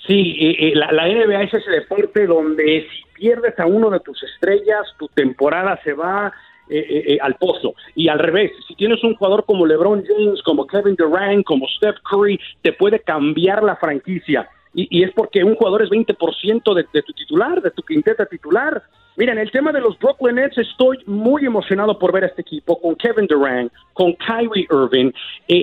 Sí, 0.06 0.36
eh, 0.40 0.56
eh, 0.58 0.72
la, 0.74 0.90
la 0.90 1.06
NBA 1.06 1.42
es 1.44 1.54
ese 1.54 1.70
deporte 1.70 2.26
donde 2.26 2.86
si 2.90 3.02
pierdes 3.14 3.58
a 3.60 3.66
uno 3.66 3.90
de 3.90 4.00
tus 4.00 4.20
estrellas, 4.22 4.86
tu 4.98 5.08
temporada 5.08 5.78
se 5.84 5.92
va 5.92 6.32
eh, 6.72 6.86
eh, 6.88 7.04
eh, 7.08 7.18
al 7.20 7.34
pozo. 7.34 7.74
Y 7.94 8.08
al 8.08 8.18
revés, 8.18 8.52
si 8.66 8.74
tienes 8.74 9.04
un 9.04 9.14
jugador 9.14 9.44
como 9.44 9.66
LeBron 9.66 10.02
James, 10.06 10.42
como 10.42 10.66
Kevin 10.66 10.94
Durant, 10.96 11.44
como 11.44 11.68
Steph 11.68 11.96
Curry, 12.10 12.40
te 12.62 12.72
puede 12.72 13.00
cambiar 13.00 13.62
la 13.62 13.76
franquicia. 13.76 14.48
Y, 14.72 15.02
es 15.02 15.10
porque 15.12 15.44
un 15.44 15.54
jugador 15.54 15.82
es 15.82 15.90
20% 15.90 16.74
de, 16.74 16.86
de 16.94 17.02
tu 17.02 17.12
titular, 17.12 17.60
de 17.60 17.72
tu 17.72 17.82
quinteta 17.82 18.24
titular. 18.24 18.82
Miren, 19.18 19.36
el 19.36 19.50
tema 19.50 19.70
de 19.70 19.82
los 19.82 19.98
Brooklyn 19.98 20.36
Nets, 20.36 20.56
estoy 20.56 20.96
muy 21.04 21.44
emocionado 21.44 21.98
por 21.98 22.10
ver 22.10 22.24
a 22.24 22.28
este 22.28 22.40
equipo 22.40 22.80
con 22.80 22.96
Kevin 22.96 23.26
Durant, 23.26 23.70
con 23.92 24.14
Kyrie 24.14 24.66
Irving. 24.70 25.12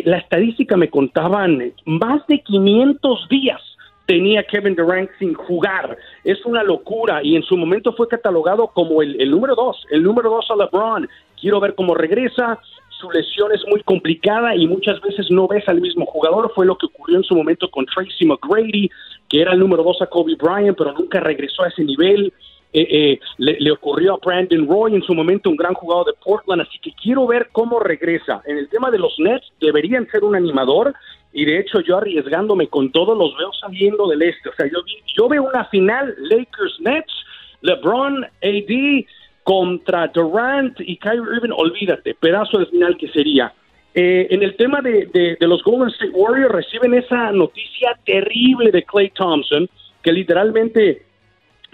la 0.06 0.18
estadística 0.18 0.78
me 0.78 0.92
contaban 0.92 1.74
más 1.86 2.22
de 2.28 2.40
500 2.42 3.28
días 3.30 3.69
tenía 4.10 4.42
Kevin 4.42 4.74
Durant 4.74 5.08
sin 5.20 5.36
jugar. 5.36 5.96
Es 6.24 6.44
una 6.44 6.64
locura 6.64 7.22
y 7.22 7.36
en 7.36 7.44
su 7.44 7.56
momento 7.56 7.94
fue 7.94 8.08
catalogado 8.08 8.66
como 8.70 9.04
el, 9.04 9.30
número 9.30 9.54
dos, 9.54 9.86
el 9.92 10.02
número 10.02 10.32
dos 10.32 10.48
a 10.50 10.56
LeBron. 10.56 11.08
Quiero 11.40 11.60
ver 11.60 11.76
cómo 11.76 11.94
regresa. 11.94 12.58
Su 13.00 13.12
lesión 13.12 13.52
es 13.54 13.62
muy 13.68 13.84
complicada 13.84 14.56
y 14.56 14.66
muchas 14.66 15.00
veces 15.02 15.30
no 15.30 15.48
ves 15.48 15.70
al 15.70 15.80
mismo 15.80 16.08
jugador. 16.08 16.52
Fue 16.56 16.66
lo 16.66 16.76
que 16.76 16.88
ocurrió 16.88 17.18
en 17.18 17.24
su 17.24 17.36
momento 17.36 17.70
con 17.70 17.86
Tracy 17.86 18.26
McGrady, 18.26 18.90
que 19.30 19.42
era 19.42 19.54
el 19.54 19.60
número 19.60 19.84
dos 19.84 20.02
a 20.02 20.08
Kobe 20.08 20.36
Bryant, 20.42 20.76
pero 20.76 20.92
nunca 20.94 21.20
regresó 21.20 21.62
a 21.62 21.68
ese 21.68 21.84
nivel. 21.84 22.34
Eh, 22.74 22.88
eh, 22.90 23.20
le, 23.38 23.60
le, 23.60 23.72
ocurrió 23.72 24.16
a 24.16 24.18
Brandon 24.18 24.68
Roy 24.68 24.96
en 24.96 25.04
su 25.04 25.14
momento, 25.14 25.50
un 25.50 25.56
gran 25.56 25.74
jugador 25.74 26.06
de 26.06 26.14
Portland, 26.24 26.62
así 26.62 26.78
que 26.80 26.92
quiero 26.94 27.28
ver 27.28 27.50
cómo 27.52 27.80
regresa. 27.80 28.42
En 28.46 28.58
el 28.58 28.70
tema 28.70 28.92
de 28.92 29.00
los 29.00 29.14
Nets, 29.18 29.52
deberían 29.60 30.08
ser 30.12 30.24
un 30.24 30.36
animador, 30.36 30.94
y 31.32 31.46
de 31.46 31.60
hecho 31.60 31.80
yo 31.82 31.98
arriesgándome 31.98 32.68
con 32.68 32.92
todo 32.92 33.16
los 33.16 33.38
veo 33.38 33.52
saliendo 33.54 34.08
del 34.08 34.22
este. 34.24 34.50
O 34.50 34.54
sea, 34.54 34.66
yo, 34.66 34.80
yo 35.16 35.28
veo 35.28 35.44
una 35.44 35.66
final 35.66 36.16
Lakers-Nets, 36.18 37.14
LeBron, 37.62 38.24
AD 38.24 39.06
contra 39.44 40.08
Durant 40.08 40.80
y 40.80 40.98
Kyrie 40.98 41.22
Irving, 41.36 41.54
olvídate, 41.56 42.14
pedazo 42.16 42.60
de 42.60 42.66
final 42.68 42.98
que 42.98 43.10
sería. 43.10 43.54
Eh, 43.94 44.28
en 44.30 44.44
el 44.44 44.56
tema 44.56 44.82
de, 44.82 45.08
de, 45.12 45.48
los 45.48 45.64
Golden 45.64 45.90
State 45.90 46.12
Warriors 46.14 46.54
reciben 46.54 46.94
esa 46.94 47.32
noticia 47.32 47.98
terrible 48.06 48.72
de 48.72 48.84
Clay 48.84 49.10
Thompson, 49.10 49.68
que 50.04 50.12
literalmente 50.12 51.04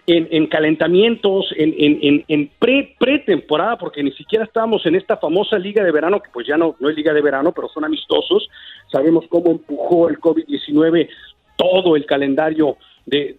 en, 0.07 0.47
calentamientos, 0.47 1.47
en, 1.57 2.23
en, 2.27 2.51
pre, 2.59 2.95
pretemporada, 2.99 3.77
porque 3.77 4.03
ni 4.03 4.11
siquiera 4.11 4.45
estábamos 4.45 4.85
en 4.85 4.95
esta 4.95 5.17
famosa 5.17 5.57
liga 5.57 5.83
de 5.83 5.91
verano, 5.91 6.21
que 6.21 6.29
pues 6.31 6.45
ya 6.47 6.57
no, 6.57 6.75
no 6.79 6.89
es 6.89 6.95
liga 6.95 7.13
de 7.13 7.21
verano, 7.21 7.51
pero 7.51 7.69
son 7.69 7.85
amistosos. 7.85 8.47
Sabemos 8.91 9.25
cómo 9.29 9.51
empujó 9.51 10.09
el 10.09 10.19
COVID-19 10.19 11.09
todo 11.55 11.95
el 11.95 12.05
calendario 12.05 12.77
de, 13.05 13.35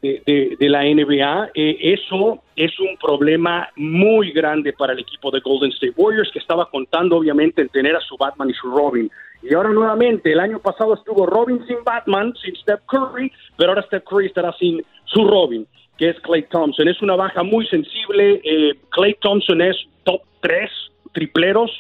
de, 0.59 0.69
la 0.69 0.83
NBA. 0.83 1.51
Eh, 1.55 1.79
eso 1.81 2.43
es 2.55 2.79
un 2.81 2.97
problema 2.97 3.69
muy 3.77 4.33
grande 4.33 4.73
para 4.73 4.93
el 4.93 5.01
equipo 5.01 5.31
de 5.31 5.41
Golden 5.41 5.71
State 5.73 5.95
Warriors, 5.97 6.31
que 6.33 6.39
estaba 6.39 6.69
contando 6.71 7.17
obviamente 7.17 7.63
en 7.63 7.69
tener 7.69 7.95
a 7.95 8.01
su 8.01 8.17
Batman 8.17 8.51
y 8.51 8.55
su 8.55 8.71
Robin. 8.71 9.11
Y 9.43 9.55
ahora 9.55 9.71
nuevamente, 9.71 10.33
el 10.33 10.41
año 10.41 10.59
pasado 10.59 10.95
estuvo 10.95 11.27
Robin 11.27 11.65
sin 11.67 11.85
Batman, 11.85 12.35
sin 12.43 12.57
Steph 12.57 12.81
Curry, 12.87 13.31
pero 13.57 13.71
ahora 13.71 13.83
Steph 13.83 14.05
Curry 14.05 14.27
estará 14.27 14.53
sin 14.59 14.83
su 15.05 15.27
Robin. 15.27 15.67
Que 15.99 16.11
es 16.11 16.21
Clay 16.21 16.45
Thompson. 16.51 16.89
Es 16.89 17.01
una 17.03 17.17
baja 17.17 17.43
muy 17.43 17.67
sensible. 17.67 18.41
Eh, 18.45 18.75
Clay 18.91 19.17
Thompson 19.21 19.61
es 19.61 19.77
top 20.05 20.23
3 20.41 20.71
tripleros, 21.17 21.71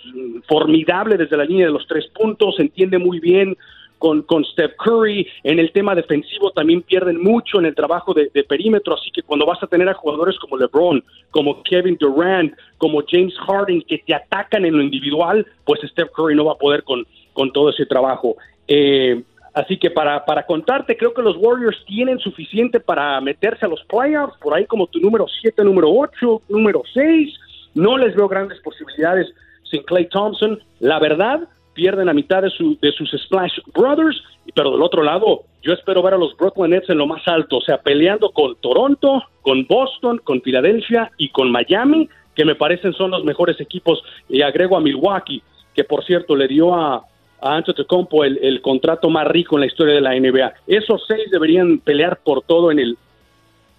formidable 0.49 1.18
desde 1.18 1.37
la 1.37 1.44
línea 1.44 1.66
de 1.66 1.73
los 1.73 1.87
tres 1.87 2.06
puntos, 2.08 2.58
entiende 2.58 2.96
muy 2.96 3.20
bien 3.20 3.54
con, 3.99 4.23
con 4.23 4.42
Steph 4.46 4.75
Curry. 4.78 5.28
En 5.44 5.58
el 5.58 5.73
tema 5.73 5.94
defensivo 5.94 6.52
también 6.52 6.80
pierden 6.80 7.23
mucho 7.23 7.58
en 7.58 7.66
el 7.66 7.75
trabajo 7.75 8.14
de, 8.14 8.30
perímetro, 8.44 8.94
así 8.94 9.11
que 9.11 9.23
cuando 9.23 9.44
vas 9.44 9.62
a 9.62 9.66
tener 9.66 9.90
a 9.90 9.94
jugadores 9.94 10.38
como 10.38 10.56
LeBron, 10.56 11.04
como 11.30 11.62
Kevin 11.64 11.99
Durant, 12.00 12.54
como 12.78 13.02
James 13.06 13.35
Harden 13.46 13.82
que 13.82 13.99
te 13.99 14.14
atacan 14.14 14.64
en 14.64 14.75
lo 14.75 14.82
individual, 14.82 15.46
pues 15.66 15.80
Steph 15.82 16.12
Curry 16.16 16.35
no 16.35 16.46
va 16.46 16.52
a 16.52 16.58
poder 16.58 16.82
con, 16.82 17.06
con 17.35 17.52
todo 17.52 17.68
ese 17.68 17.85
trabajo. 17.85 18.37
Eh, 18.66 19.23
así 19.56 19.78
que 19.78 19.90
para, 19.90 20.25
para 20.26 20.44
contarte, 20.44 20.96
creo 20.96 21.14
que 21.14 21.22
los 21.22 21.36
Warriors 21.38 21.82
tienen 21.86 22.18
suficiente 22.18 22.78
para 22.78 23.18
meterse 23.22 23.64
a 23.64 23.68
los 23.68 23.82
playoffs, 23.84 24.36
por 24.38 24.54
ahí 24.54 24.66
como 24.66 24.86
tu 24.86 25.00
número 25.00 25.26
7, 25.40 25.64
número 25.64 25.90
8, 25.90 26.42
número 26.50 26.82
6. 26.92 27.34
No 27.75 27.96
les 27.96 28.14
veo 28.14 28.28
grandes 28.28 28.60
posibilidades 28.60 29.26
sin 29.70 29.82
Clay 29.84 30.08
Thompson. 30.10 30.60
La 30.78 30.98
verdad, 30.98 31.48
pierden 31.72 32.10
a 32.10 32.12
mitad 32.12 32.42
de, 32.42 32.50
su, 32.50 32.78
de 32.82 32.92
sus 32.92 33.10
Splash 33.10 33.58
Brothers, 33.75 34.22
pero 34.54 34.72
del 34.72 34.82
otro 34.82 35.02
lado, 35.02 35.44
yo 35.62 35.72
espero 35.72 36.02
ver 36.02 36.14
a 36.14 36.18
los 36.18 36.36
Brooklyn 36.36 36.70
Nets 36.70 36.90
en 36.90 36.98
lo 36.98 37.06
más 37.06 37.26
alto, 37.26 37.56
o 37.56 37.62
sea, 37.62 37.78
peleando 37.78 38.30
con 38.32 38.56
Toronto, 38.56 39.22
con 39.40 39.66
Boston, 39.66 40.20
con 40.22 40.42
Filadelfia 40.42 41.10
y 41.16 41.30
con 41.30 41.50
Miami, 41.50 42.10
que 42.34 42.44
me 42.44 42.56
parecen 42.56 42.92
son 42.92 43.10
los 43.10 43.25
mejores 43.25 43.58
equipos, 43.58 44.02
y 44.28 44.42
agrego 44.42 44.76
a 44.76 44.80
Milwaukee, 44.82 45.42
que 45.75 45.84
por 45.84 46.04
cierto 46.04 46.36
le 46.36 46.46
dio 46.46 46.75
a, 46.75 47.04
a 47.40 47.57
Antetokounmpo 47.57 48.25
el, 48.25 48.38
el 48.43 48.61
contrato 48.61 49.11
más 49.11 49.26
rico 49.26 49.57
en 49.57 49.61
la 49.61 49.66
historia 49.66 49.95
de 49.95 50.00
la 50.00 50.19
NBA. 50.19 50.52
Esos 50.66 51.05
seis 51.07 51.31
deberían 51.31 51.78
pelear 51.78 52.19
por 52.23 52.43
todo 52.43 52.71
en 52.71 52.78
el, 52.78 52.97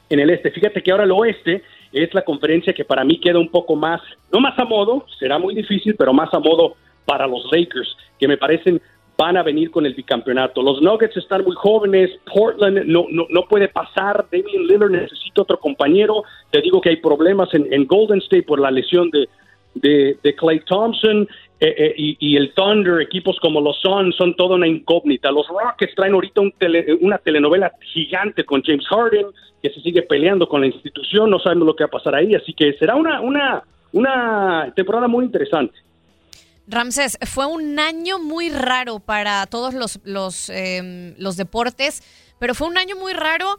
en 0.09 0.19
el 0.19 0.29
este. 0.29 0.51
Fíjate 0.51 0.81
que 0.81 0.91
ahora 0.91 1.03
el 1.03 1.11
oeste 1.11 1.63
es 1.91 2.13
la 2.13 2.21
conferencia 2.21 2.73
que 2.73 2.85
para 2.85 3.03
mí 3.03 3.19
queda 3.19 3.39
un 3.39 3.49
poco 3.49 3.75
más, 3.75 4.01
no 4.31 4.39
más 4.39 4.57
a 4.59 4.65
modo, 4.65 5.05
será 5.19 5.37
muy 5.37 5.55
difícil, 5.55 5.95
pero 5.95 6.13
más 6.13 6.33
a 6.33 6.39
modo 6.39 6.75
para 7.05 7.27
los 7.27 7.45
Lakers, 7.51 7.95
que 8.19 8.27
me 8.27 8.37
parecen 8.37 8.81
van 9.17 9.35
a 9.35 9.43
venir 9.43 9.71
con 9.71 9.85
el 9.85 9.95
bicampeonato. 9.95 10.61
Los 10.61 10.81
Nuggets 10.81 11.17
están 11.17 11.43
muy 11.43 11.55
jóvenes, 11.55 12.11
Portland 12.31 12.85
no, 12.85 13.07
no, 13.09 13.25
no 13.29 13.41
puede 13.49 13.67
pasar, 13.67 14.27
Damian 14.31 14.67
Lillard 14.67 14.91
necesita 14.91 15.41
otro 15.41 15.59
compañero, 15.59 16.23
te 16.51 16.61
digo 16.61 16.79
que 16.79 16.89
hay 16.89 16.97
problemas 16.97 17.49
en, 17.53 17.87
Golden 17.87 18.19
State 18.19 18.43
por 18.43 18.59
la 18.59 18.69
lesión 18.69 19.09
de, 19.09 19.27
de, 19.81 20.35
Clay 20.37 20.59
Thompson 20.61 21.27
eh, 21.59 21.75
eh, 21.77 21.93
y, 21.97 22.37
el 22.37 22.53
Thunder, 22.53 23.01
equipos 23.01 23.37
como 23.39 23.61
los 23.61 23.79
Suns, 23.81 24.15
son 24.15 24.35
toda 24.35 24.55
una 24.55 24.67
incógnita. 24.67 25.31
Los 25.31 25.47
Rockets 25.47 25.95
traen 25.95 26.13
ahorita 26.13 26.41
una 27.01 27.17
telenovela 27.17 27.71
gigante 27.93 28.43
con 28.43 28.61
James 28.63 28.85
Harden, 28.87 29.27
que 29.61 29.69
se 29.71 29.81
sigue 29.81 30.03
peleando 30.03 30.47
con 30.47 30.61
la 30.61 30.67
institución, 30.67 31.29
no 31.29 31.39
sabemos 31.39 31.67
lo 31.67 31.75
que 31.75 31.83
va 31.83 31.87
a 31.87 31.91
pasar 31.91 32.15
ahí, 32.15 32.35
así 32.35 32.53
que 32.53 32.73
será 32.73 32.95
una, 32.95 33.21
una, 33.21 33.63
una 33.91 34.71
temporada 34.75 35.07
muy 35.07 35.25
interesante. 35.25 35.77
Ramses, 36.67 37.17
fue 37.25 37.45
un 37.45 37.79
año 37.79 38.19
muy 38.19 38.49
raro 38.49 38.99
para 38.99 39.45
todos 39.47 39.73
los, 39.73 39.99
los, 40.03 40.49
em, 40.49 41.15
deportes, 41.15 42.03
pero 42.39 42.53
fue 42.53 42.67
un 42.67 42.77
año 42.77 42.97
muy 42.97 43.13
raro 43.13 43.57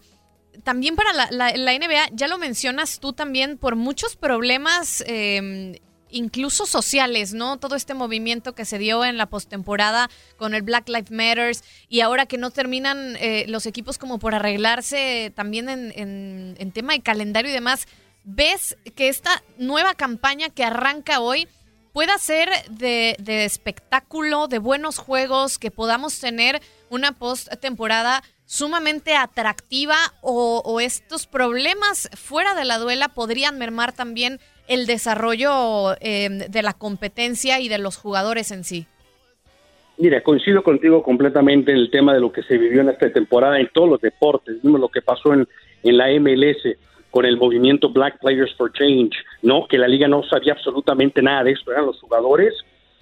también 0.62 0.94
para 0.94 1.12
la, 1.30 1.52
NBA. 1.52 2.10
Ya 2.12 2.28
lo 2.28 2.36
mencionas 2.36 3.00
tú 3.00 3.12
también 3.12 3.56
por 3.56 3.76
muchos 3.76 4.16
problemas. 4.16 5.02
Em, 5.06 5.74
incluso 6.10 6.66
sociales, 6.66 7.34
¿no? 7.34 7.58
Todo 7.58 7.76
este 7.76 7.94
movimiento 7.94 8.54
que 8.54 8.64
se 8.64 8.78
dio 8.78 9.04
en 9.04 9.16
la 9.16 9.26
postemporada 9.26 10.10
con 10.36 10.54
el 10.54 10.62
Black 10.62 10.88
Lives 10.88 11.10
Matters 11.10 11.64
y 11.88 12.00
ahora 12.00 12.26
que 12.26 12.38
no 12.38 12.50
terminan 12.50 13.16
eh, 13.16 13.44
los 13.48 13.66
equipos 13.66 13.98
como 13.98 14.18
por 14.18 14.34
arreglarse 14.34 15.32
también 15.34 15.68
en, 15.68 15.92
en, 15.96 16.56
en 16.58 16.72
tema 16.72 16.92
de 16.92 17.00
calendario 17.00 17.50
y 17.50 17.54
demás, 17.54 17.86
¿ves 18.24 18.76
que 18.94 19.08
esta 19.08 19.42
nueva 19.56 19.94
campaña 19.94 20.50
que 20.50 20.64
arranca 20.64 21.20
hoy 21.20 21.48
pueda 21.98 22.16
ser 22.18 22.48
de, 22.70 23.16
espectáculo, 23.44 24.46
de 24.46 24.58
buenos 24.58 24.98
juegos, 24.98 25.58
que 25.58 25.72
podamos 25.72 26.20
tener 26.20 26.62
una 26.90 27.10
post-temporada 27.10 28.22
sumamente 28.46 29.16
atractiva 29.16 29.96
o, 30.20 30.80
estos 30.80 31.26
problemas 31.26 32.08
fuera 32.14 32.54
de 32.54 32.64
la 32.64 32.78
duela 32.78 33.08
podrían 33.08 33.58
mermar 33.58 33.92
también 33.92 34.40
el 34.68 34.86
desarrollo 34.86 35.94
em, 36.00 36.38
de 36.38 36.62
la 36.62 36.74
competencia 36.74 37.60
y 37.60 37.68
de 37.68 37.78
los 37.78 37.96
jugadores 37.96 38.50
en 38.50 38.64
sí? 38.64 38.86
Mira, 39.96 40.22
coincido 40.22 40.62
contigo 40.62 41.02
completamente 41.02 41.72
en 41.72 41.78
el 41.78 41.90
tema 41.90 42.14
de 42.14 42.20
lo 42.20 42.30
que 42.30 42.42
se 42.44 42.56
vivió 42.56 42.82
en 42.82 42.90
esta 42.90 43.12
temporada 43.12 43.58
en 43.58 43.68
todos 43.72 43.88
los 43.88 44.00
deportes, 44.00 44.62
vimos 44.62 44.80
lo 44.80 44.88
que 44.88 45.02
pasó 45.02 45.34
en, 45.34 45.48
en 45.82 45.96
la 45.96 46.08
MLS, 46.20 46.76
con 47.10 47.24
el 47.24 47.36
movimiento 47.36 47.88
Black 47.90 48.20
Players 48.20 48.54
for 48.54 48.72
Change, 48.72 49.16
¿no? 49.42 49.66
Que 49.66 49.78
la 49.78 49.88
liga 49.88 50.06
no 50.06 50.22
sabía 50.22 50.52
absolutamente 50.52 51.22
nada 51.22 51.44
de 51.44 51.52
esto, 51.52 51.72
eran 51.72 51.86
los 51.86 52.00
jugadores 52.00 52.54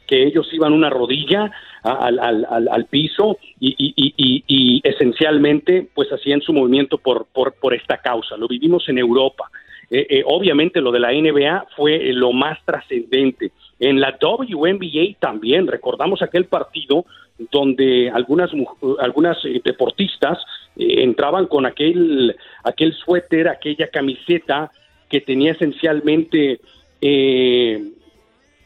que 0.07 0.23
ellos 0.23 0.49
iban 0.53 0.73
una 0.73 0.89
rodilla 0.89 1.51
al, 1.83 2.19
al, 2.19 2.69
al, 2.71 2.85
piso 2.87 3.39
y, 3.59 3.75
y, 3.77 4.15
y, 4.17 4.45
y, 4.47 4.81
esencialmente 4.85 5.89
pues 5.95 6.09
hacían 6.13 6.41
su 6.41 6.53
movimiento 6.53 6.99
por, 6.99 7.27
por, 7.27 7.55
por 7.55 7.75
esta 7.75 7.99
causa. 7.99 8.37
Lo 8.37 8.47
vivimos 8.47 8.89
en 8.89 8.99
Europa. 8.99 9.51
Eh, 9.90 10.07
eh, 10.11 10.22
obviamente 10.27 10.81
lo 10.81 10.90
de 10.90 11.01
la 11.01 11.12
NBA 11.12 11.66
fue 11.77 12.12
lo 12.12 12.33
más 12.33 12.59
trascendente. 12.64 13.53
En 13.79 14.01
la 14.01 14.16
WNBA 14.20 15.18
también, 15.20 15.66
recordamos 15.66 16.22
aquel 16.22 16.46
partido 16.46 17.05
donde 17.53 18.11
algunas, 18.11 18.51
algunas 19.01 19.37
eh, 19.44 19.61
deportistas 19.64 20.38
eh, 20.77 21.03
entraban 21.03 21.46
con 21.46 21.66
aquel, 21.66 22.35
aquel 22.64 22.94
suéter, 22.94 23.49
aquella 23.49 23.88
camiseta 23.88 24.70
que 25.11 25.20
tenía 25.20 25.53
esencialmente 25.53 26.61
eh, 27.01 27.85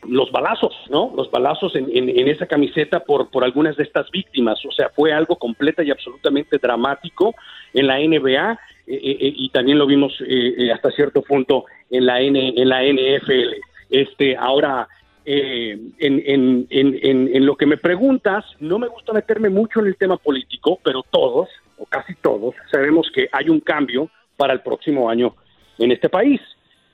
los 0.08 0.30
balazos, 0.30 0.74
¿no? 0.88 1.12
Los 1.14 1.30
balazos 1.30 1.74
en, 1.76 1.90
en, 1.92 2.28
esa 2.28 2.46
camiseta 2.46 3.00
por, 3.00 3.28
por 3.30 3.44
algunas 3.44 3.76
de 3.76 3.82
estas 3.82 4.10
víctimas. 4.10 4.64
O 4.64 4.72
sea, 4.72 4.88
fue 4.90 5.12
algo 5.12 5.36
completa 5.36 5.82
y 5.82 5.90
absolutamente 5.90 6.56
dramático 6.56 7.34
en 7.74 7.86
la 7.86 7.98
NBA 7.98 8.58
y 8.92 9.48
también 9.50 9.78
lo 9.78 9.86
vimos 9.86 10.12
hasta 10.72 10.90
cierto 10.90 11.22
punto 11.22 11.66
en 11.90 12.06
la, 12.06 12.20
N, 12.20 12.54
en 12.56 12.68
la 12.68 12.82
NFL. 12.82 13.54
Este, 13.90 14.36
ahora, 14.36 14.88
eh, 15.24 15.78
en, 15.98 16.22
en, 16.26 16.66
en, 16.70 17.30
en, 17.34 17.46
lo 17.46 17.56
que 17.56 17.66
me 17.66 17.76
preguntas, 17.76 18.44
no 18.60 18.78
me 18.78 18.88
gusta 18.88 19.12
meterme 19.12 19.50
mucho 19.50 19.80
en 19.80 19.86
el 19.86 19.96
tema 19.96 20.16
político, 20.16 20.78
pero 20.82 21.02
todos, 21.10 21.48
o 21.78 21.84
casi 21.86 22.14
todos, 22.16 22.54
sabemos 22.70 23.10
que 23.14 23.28
hay 23.32 23.48
un 23.48 23.60
cambio 23.60 24.08
para 24.36 24.52
el 24.52 24.60
próximo 24.60 25.10
año 25.10 25.34
en 25.78 25.92
este 25.92 26.08
país. 26.08 26.40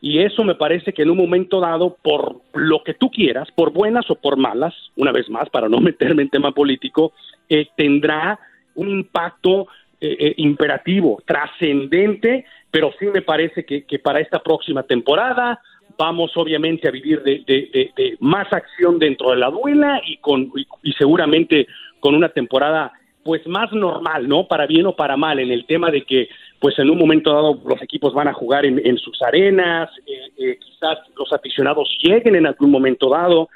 Y 0.01 0.19
eso 0.19 0.45
me 0.45 0.55
parece 0.55 0.93
que 0.93 1.03
en 1.03 1.11
un 1.11 1.17
momento 1.17 1.61
dado, 1.61 1.97
por 2.03 2.41
lo 2.55 2.83
que 2.83 2.95
tú 2.95 3.11
quieras, 3.11 3.49
por 3.55 3.73
buenas 3.73 4.11
o 4.11 4.15
por 4.15 4.37
malas, 4.37 4.75
una 4.97 5.13
vez 5.13 5.29
más, 5.29 5.49
para 5.51 5.69
no 5.69 5.81
meterme 5.81 6.23
en 6.23 6.31
tema 6.31 6.53
político, 6.53 7.13
eh, 7.49 7.69
tendrá 7.77 8.39
un 8.75 8.89
impacto 8.91 9.69
eh, 10.01 10.35
imperativo, 10.39 11.23
trascendente, 11.25 12.45
pero 12.71 12.93
sí 12.99 13.07
me 13.07 13.23
parece 13.23 13.65
que, 13.65 13.85
que 13.85 13.99
para 13.99 14.21
esta 14.21 14.39
próxima 14.41 14.83
temporada 14.83 15.61
vamos 15.99 16.37
obviamente 16.37 16.89
a 16.89 16.91
vivir 16.91 17.23
de, 17.23 18.17
más 18.21 18.53
acción 18.53 18.99
dentro 18.99 19.31
de 19.31 19.37
la 19.37 19.51
duela 19.51 20.01
y 20.07 20.19
con 20.19 20.53
y, 20.83 20.93
seguramente 20.93 21.67
con 22.01 22.15
una 22.15 22.29
temporada 22.29 22.93
pues 23.25 23.45
más 23.47 23.73
normal, 23.73 24.29
¿no? 24.29 24.47
Para 24.47 24.67
bien 24.67 24.87
o 24.87 24.95
para 24.95 25.17
mal, 25.17 25.41
en 25.41 25.51
el 25.51 25.67
tema 25.67 25.91
de 25.91 26.03
que 26.03 26.29
pues 26.61 26.79
en 26.79 26.91
un 26.91 26.99
momento 26.99 27.33
dado 27.33 27.61
los 27.67 27.83
equipos 27.83 28.15
van 28.15 28.29
a 28.29 28.33
jugar 28.33 28.65
en, 28.65 28.99
sus 28.99 29.21
arenas, 29.21 29.91
eh, 30.07 30.31
eh, 30.39 30.59
quizás 30.61 30.99
los 31.19 31.33
aficionados 31.33 31.89
lleguen 32.01 32.37
en 32.37 32.47
algún 32.47 32.71
momento 32.71 33.11
dado, 33.11 33.49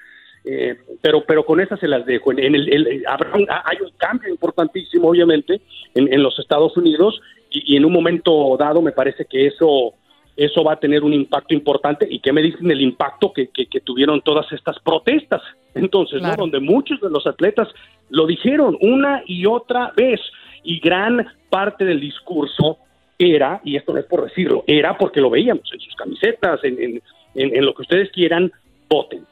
eh, 0.44 0.76
pero 1.02 1.24
pero 1.26 1.44
con 1.44 1.60
esas 1.60 1.78
se 1.80 1.88
las 1.88 2.04
dejo. 2.06 2.32
En, 2.32 2.54
el, 2.54 3.04
hay 3.06 3.76
un 3.80 3.90
cambio 3.96 4.30
importantísimo, 4.30 5.08
obviamente, 5.08 5.60
en, 5.94 6.22
los 6.22 6.38
Estados 6.38 6.76
Unidos 6.76 7.20
y, 7.50 7.74
y 7.74 7.76
en 7.76 7.84
un 7.84 7.92
momento 7.92 8.56
dado 8.58 8.80
me 8.82 8.92
parece 8.92 9.24
que 9.24 9.46
eso 9.46 9.94
eso 10.40 10.64
va 10.64 10.72
a 10.72 10.80
tener 10.80 11.04
un 11.04 11.12
impacto 11.12 11.52
importante. 11.52 12.06
¿Y 12.08 12.20
qué 12.20 12.32
me 12.32 12.40
dicen 12.40 12.68
del 12.68 12.80
impacto 12.80 13.30
que, 13.30 13.48
que, 13.48 13.80
tuvieron 13.80 14.22
todas 14.22 14.50
estas 14.52 14.78
protestas? 14.80 15.42
Entonces, 15.74 16.22
¿no? 16.22 16.34
donde 16.34 16.60
muchos 16.60 16.98
de 17.00 17.10
los 17.10 17.26
atletas 17.26 17.68
lo 18.08 18.26
dijeron 18.26 18.78
una 18.80 19.22
y 19.26 19.44
otra 19.44 19.92
vez, 19.94 20.18
y 20.64 20.80
gran 20.80 21.26
parte 21.50 21.84
del 21.84 22.00
discurso 22.00 22.78
era, 23.18 23.60
y 23.64 23.76
esto 23.76 23.92
no 23.92 23.98
es 23.98 24.06
por 24.06 24.24
decirlo, 24.24 24.64
era 24.66 24.96
porque 24.96 25.20
lo 25.20 25.28
veíamos 25.28 25.70
en 25.74 25.80
sus 25.80 25.94
camisetas, 25.94 26.64
en, 26.64 26.80
en, 26.80 27.02
en, 27.34 27.64
lo 27.66 27.74
que 27.74 27.82
ustedes 27.82 28.10
quieran, 28.10 28.50
voten. 28.88 29.26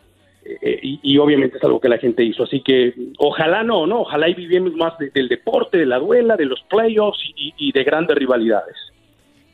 Eh, 0.63 0.81
y, 1.03 1.19
obviamente 1.19 1.59
es 1.59 1.65
algo 1.65 1.81
que 1.81 1.89
la 1.89 1.99
gente 1.99 2.25
hizo. 2.25 2.45
Así 2.45 2.63
que 2.63 2.95
ojalá 3.19 3.63
no, 3.63 3.87
no, 3.87 4.01
ojalá 4.01 4.29
y 4.29 4.35
vivimos 4.35 4.75
más 4.75 4.95
del 4.99 5.29
deporte, 5.29 5.79
de 5.79 5.87
la 5.87 5.99
duela, 5.99 6.37
de 6.37 6.47
los 6.47 6.61
playoffs 6.71 7.21
y 7.37 7.73
de 7.73 7.85
grandes 7.85 8.17
rivalidades. 8.17 8.77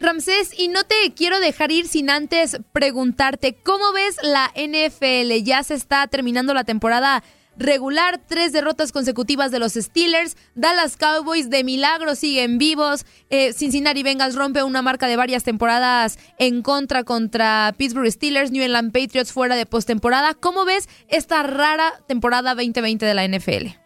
Ramsés, 0.04 0.58
y 0.58 0.68
no 0.68 0.80
te 0.84 1.14
quiero 1.14 1.40
dejar 1.40 1.72
ir 1.72 1.86
sin 1.86 2.10
antes 2.10 2.60
preguntarte, 2.72 3.56
¿cómo 3.62 3.92
ves 3.92 4.18
la 4.22 4.50
NFL? 4.54 5.42
Ya 5.42 5.62
se 5.62 5.74
está 5.74 6.06
terminando 6.08 6.52
la 6.52 6.64
temporada 6.64 7.22
regular, 7.56 8.20
tres 8.26 8.52
derrotas 8.52 8.92
consecutivas 8.92 9.50
de 9.50 9.58
los 9.58 9.74
Steelers, 9.74 10.36
Dallas 10.54 10.96
Cowboys 10.96 11.50
de 11.50 11.64
milagro 11.64 12.14
siguen 12.14 12.58
vivos, 12.58 13.04
eh, 13.30 13.52
Cincinnati 13.52 14.02
Bengals 14.02 14.34
rompe 14.34 14.62
una 14.62 14.82
marca 14.82 15.06
de 15.06 15.16
varias 15.16 15.44
temporadas 15.44 16.18
en 16.38 16.62
contra 16.62 17.04
contra 17.04 17.74
Pittsburgh 17.76 18.10
Steelers, 18.10 18.50
New 18.50 18.62
England 18.62 18.92
Patriots 18.92 19.32
fuera 19.32 19.56
de 19.56 19.66
postemporada. 19.66 20.34
¿Cómo 20.34 20.64
ves 20.64 20.88
esta 21.08 21.42
rara 21.42 21.92
temporada 22.06 22.54
2020 22.54 23.04
de 23.06 23.14
la 23.14 23.26
NFL? 23.26 23.84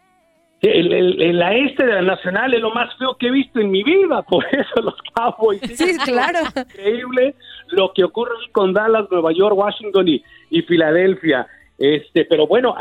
El, 0.61 0.92
el, 0.92 1.38
la 1.38 1.54
este 1.54 1.87
de 1.87 1.92
la 1.92 2.02
Nacional 2.02 2.52
es 2.52 2.61
lo 2.61 2.72
más 2.74 2.92
feo 2.98 3.16
que 3.16 3.28
he 3.28 3.31
visto 3.31 3.61
en 3.61 3.70
mi 3.70 3.85
vida, 3.85 4.22
por 4.28 4.44
eso 4.46 4.83
los 4.83 4.96
Cowboys. 5.14 5.61
Sí, 5.74 5.96
claro. 6.04 6.40
increíble 6.57 7.37
lo 7.68 7.92
que 7.92 8.02
ocurre 8.02 8.33
con 8.52 8.72
Dallas, 8.72 9.07
Nueva 9.11 9.33
York, 9.33 9.57
Washington 9.57 10.09
y, 10.09 10.24
y 10.50 10.62
Filadelfia. 10.62 11.46
Este, 11.79 12.25
pero 12.25 12.49
bueno, 12.49 12.75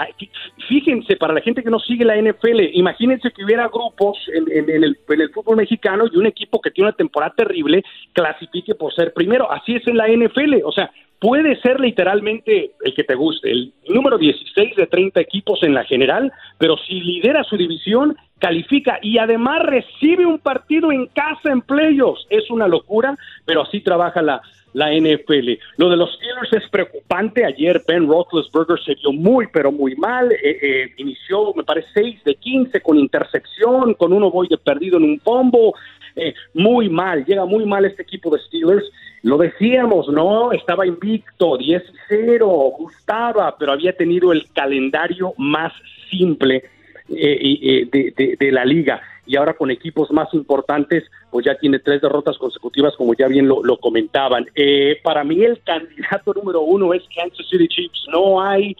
fíjense, 0.68 1.18
para 1.18 1.34
la 1.34 1.42
gente 1.42 1.62
que 1.62 1.70
no 1.70 1.80
sigue 1.80 2.04
la 2.04 2.20
NFL, 2.20 2.62
imagínense 2.74 3.30
que 3.32 3.46
hubiera 3.46 3.68
grupos 3.68 4.18
en, 4.34 4.52
en, 4.52 4.84
el, 4.84 4.98
en, 5.08 5.22
el, 5.22 5.30
fútbol 5.30 5.58
mexicano 5.58 6.06
y 6.12 6.18
un 6.18 6.26
equipo 6.26 6.60
que 6.60 6.72
tiene 6.72 6.90
una 6.90 6.98
temporada 6.98 7.34
terrible 7.38 7.84
clasifique 8.14 8.74
por 8.74 8.92
ser 8.96 9.14
primero. 9.14 9.52
Así 9.52 9.76
es 9.76 9.88
en 9.88 9.98
la 9.98 10.08
NFL. 10.08 10.64
O 10.66 10.72
sea, 10.72 10.92
puede 11.20 11.60
ser 11.62 11.80
literalmente 11.80 12.72
el 12.82 12.94
que 12.94 13.04
te 13.04 13.16
guste, 13.16 13.52
el 13.52 13.74
número 13.90 14.18
16 14.18 14.76
de 14.76 14.88
30 14.88 15.20
equipos 15.20 15.64
en 15.64 15.74
la 15.74 15.84
general, 15.84 16.32
pero 16.58 16.78
si 16.78 17.00
lidera 17.02 17.44
su 17.44 17.58
división, 17.58 18.16
califica 18.40 19.00
y 19.02 19.18
además 19.18 19.64
recibe 19.64 20.26
un 20.26 20.40
partido 20.40 20.92
en 20.92 21.08
casa 21.08 21.52
en 21.52 21.62
playoffs. 21.62 22.26
Es 22.30 22.50
una 22.52 22.68
locura, 22.68 23.18
pero 23.46 23.64
así 23.64 23.82
trabaja 23.82 24.22
la, 24.22 24.42
la 24.74 24.92
NFL. 24.94 25.58
Lo 25.78 25.90
de 25.90 25.98
los 25.98 26.14
Steelers 26.14 26.54
es 26.54 26.70
preocupante. 26.70 27.46
Ayer 27.46 27.82
Ben 27.88 28.08
Roethlisberger 28.08 28.80
se 28.86 28.96
vio 28.96 29.12
muy, 29.12 29.48
pero 29.52 29.72
muy 29.72 29.96
mal. 29.96 30.32
Eh, 30.32 30.60
eh, 30.62 30.94
inició, 30.98 31.54
me 31.56 31.64
parece, 31.64 31.88
6 31.96 32.24
de 32.24 32.36
15 32.36 32.82
con 32.82 32.98
intercepción, 32.98 33.96
con 33.96 34.14
uno 34.14 34.30
voy 34.30 34.48
de 34.48 34.58
perdido 34.58 34.98
en 34.98 35.04
un 35.04 35.20
pombo. 35.20 35.74
Eh, 36.16 36.34
muy 36.54 36.90
mal, 36.90 37.26
llega 37.26 37.46
muy 37.46 37.66
mal 37.66 37.86
este 37.86 38.04
equipo 38.04 38.30
de 38.30 38.40
Steelers. 38.42 38.86
Lo 39.28 39.38
decíamos, 39.38 40.08
¿no? 40.08 40.54
Estaba 40.54 40.88
invicto, 40.88 41.58
10-0, 41.58 42.78
gustaba, 42.78 43.58
pero 43.58 43.74
había 43.74 43.92
tenido 43.92 44.32
el 44.32 44.48
calendario 44.54 45.34
más 45.38 45.74
simple 46.10 46.64
de, 47.10 48.36
de 48.40 48.52
la 48.52 48.64
liga 48.64 49.02
y 49.28 49.36
ahora 49.36 49.54
con 49.54 49.70
equipos 49.70 50.10
más 50.12 50.34
importantes, 50.34 51.04
pues 51.30 51.46
ya 51.46 51.56
tiene 51.56 51.80
tres 51.80 52.02
derrotas 52.02 52.38
consecutivas, 52.38 52.96
como 52.96 53.14
ya 53.14 53.28
bien 53.28 53.48
lo, 53.48 53.78
comentaban. 53.78 54.46
Eh, 54.56 55.00
para 55.04 55.24
mí 55.24 55.44
el 55.44 55.62
candidato 55.62 56.34
número 56.34 56.62
uno 56.62 56.94
es 56.94 57.04
Kansas 57.14 57.46
City 57.50 57.68
Chiefs. 57.68 58.06
No 58.12 58.42
hay 58.42 58.76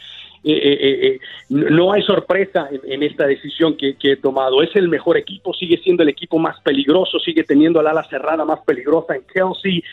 eh, 0.54 1.08
eh, 1.08 1.20
no 1.50 1.92
hay 1.92 2.02
sorpresa 2.04 2.70
en, 2.72 3.04
esta 3.04 3.26
decisión 3.28 3.76
que, 3.76 3.96
he 4.02 4.16
tomado. 4.18 4.62
Es 4.62 4.76
el 4.76 4.90
mejor 4.90 5.18
equipo, 5.18 5.54
sigue 5.54 5.78
siendo 5.78 6.04
el 6.04 6.10
equipo 6.10 6.38
más 6.40 6.60
peligroso, 6.62 7.20
sigue 7.20 7.44
teniendo 7.44 7.80
al 7.80 7.88
ala 7.88 8.04
cerrada 8.04 8.46
más 8.46 8.60
peligrosa 8.62 9.16
en 9.16 9.24
Kelsey. 9.34 9.84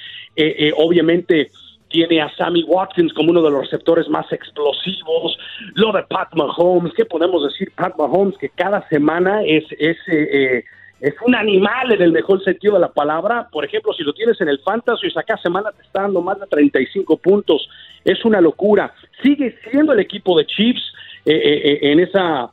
obviamente 0.77 1.51
tiene 1.95 2.21
a 2.21 2.29
Sammy 2.35 2.65
Watkins 2.65 3.13
como 3.13 3.31
uno 3.31 3.41
de 3.41 3.53
los 3.53 3.61
receptores 3.61 4.09
más 4.09 4.31
explosivos, 4.33 5.39
lo 5.75 5.93
de 5.93 6.03
Pat 6.03 6.35
Mahomes, 6.35 6.93
¿qué 6.97 7.05
podemos 7.05 7.45
decir? 7.45 7.71
Pat 7.77 7.97
Mahomes 7.97 8.37
que 8.37 8.49
cada 8.49 8.87
semana 8.89 9.45
es, 9.45 9.63
es, 9.79 9.97
eh, 10.09 10.29
eh, 10.33 10.65
es 11.05 11.15
un 11.27 11.35
animal 11.35 11.93
en 11.93 12.03
el 12.03 12.13
mejor 12.13 12.43
sentido 12.43 12.75
de 12.75 12.81
la 12.81 12.93
palabra, 12.93 13.49
por 13.51 13.65
ejemplo, 13.65 13.93
si 13.93 14.03
lo 14.03 14.13
tienes 14.13 14.41
en 14.41 14.49
el 14.49 14.59
Fantasy, 14.61 15.09
cada 15.27 15.41
semana 15.41 15.71
te 15.73 15.83
está 15.83 16.03
dando 16.03 16.23
más 16.23 16.41
de 16.41 16.47
35 16.47 17.17
puntos, 17.19 17.69
es 18.05 18.25
una 18.25 18.41
locura, 18.41 18.93
sigue 19.23 19.57
siendo 19.71 19.93
el 19.93 20.01
equipo 20.01 20.37
de 20.39 20.47
Chiefs 20.47 20.93
eh, 21.27 21.79
en 21.83 22.01
esa 22.01 22.51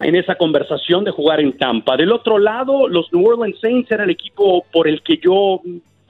en 0.00 0.16
esa 0.16 0.34
conversación 0.34 1.04
de 1.04 1.10
jugar 1.10 1.40
en 1.40 1.52
Tampa. 1.58 1.96
Del 1.96 2.10
otro 2.10 2.38
lado, 2.38 2.88
los 2.88 3.12
New 3.12 3.26
Orleans 3.26 3.60
Saints 3.60 3.90
era 3.90 4.04
el 4.04 4.10
equipo 4.10 4.64
por 4.72 4.88
el 4.88 5.02
que 5.02 5.18
yo 5.18 5.60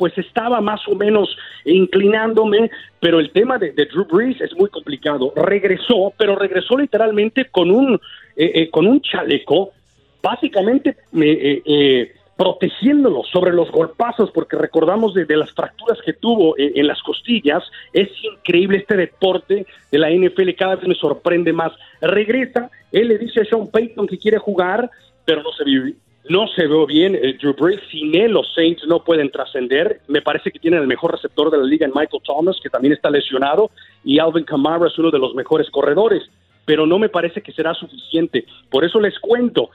pues 0.00 0.16
estaba 0.16 0.62
más 0.62 0.80
o 0.88 0.94
menos 0.94 1.36
inclinándome, 1.66 2.70
pero 3.00 3.20
el 3.20 3.30
tema 3.32 3.58
de, 3.58 3.72
Drew 3.72 4.06
Brees 4.06 4.40
es 4.40 4.54
muy 4.56 4.70
complicado. 4.70 5.30
Regresó, 5.36 6.14
pero 6.16 6.36
regresó 6.36 6.78
literalmente 6.78 7.46
con 7.50 7.70
un, 7.70 8.00
eh, 8.34 8.50
eh, 8.54 8.70
con 8.70 8.86
un 8.86 9.02
chaleco, 9.02 9.72
básicamente 10.22 10.96
eh, 11.14 12.12
protegiéndolo 12.36 13.22
sobre 13.24 13.52
los 13.52 13.70
golpazos, 13.70 14.30
porque 14.30 14.56
recordamos 14.56 15.14
de, 15.14 15.26
las 15.36 15.52
fracturas 15.52 15.98
que 16.04 16.14
tuvo 16.14 16.54
en, 16.56 16.86
las 16.86 17.02
costillas. 17.02 17.62
Es 17.92 18.08
increíble 18.22 18.78
este 18.78 18.96
deporte 18.96 19.66
de 19.90 19.98
la 19.98 20.10
NFL, 20.10 20.50
cada 20.56 20.76
vez 20.76 20.88
me 20.88 20.94
sorprende 20.94 21.52
más. 21.52 21.72
Regresa, 22.00 22.70
él 22.92 23.08
le 23.08 23.18
dice 23.18 23.42
a 23.42 23.44
Sean 23.44 23.68
Payton 23.68 24.06
que 24.06 24.18
quiere 24.18 24.38
jugar, 24.38 24.90
pero 25.24 25.42
no 25.42 25.52
se 25.52 25.64
vive 25.64 25.94
no 26.28 26.46
se 26.48 26.66
ve 26.66 26.86
bien. 26.86 27.14
Eh, 27.14 27.36
Drew 27.40 27.54
Brees, 27.54 27.80
sin 27.90 28.14
él 28.14 28.32
los 28.32 28.52
Saints 28.54 28.86
no 28.86 29.02
pueden 29.02 29.30
trascender. 29.30 30.00
Me 30.08 30.22
parece 30.22 30.50
que 30.50 30.58
tienen 30.58 30.80
el 30.80 30.86
mejor 30.86 31.12
receptor 31.12 31.50
de 31.50 31.58
la 31.58 31.64
liga 31.64 31.86
en 31.86 31.92
Michael 31.94 32.22
Thomas, 32.24 32.56
que 32.62 32.70
también 32.70 32.92
está 32.92 33.10
lesionado, 33.10 33.70
y 34.04 34.18
Alvin 34.18 34.44
Kamara 34.44 34.86
es 34.86 34.98
uno 34.98 35.10
de 35.10 35.18
los 35.18 35.34
mejores 35.34 35.68
corredores, 35.70 36.22
pero 36.64 36.86
no 36.86 36.98
me 36.98 37.08
parece 37.08 37.42
que 37.42 37.52
será 37.52 37.74
suficiente. 37.74 38.44
Por 38.70 38.84
eso 38.84 39.00
les 39.00 39.18
cuento, 39.18 39.70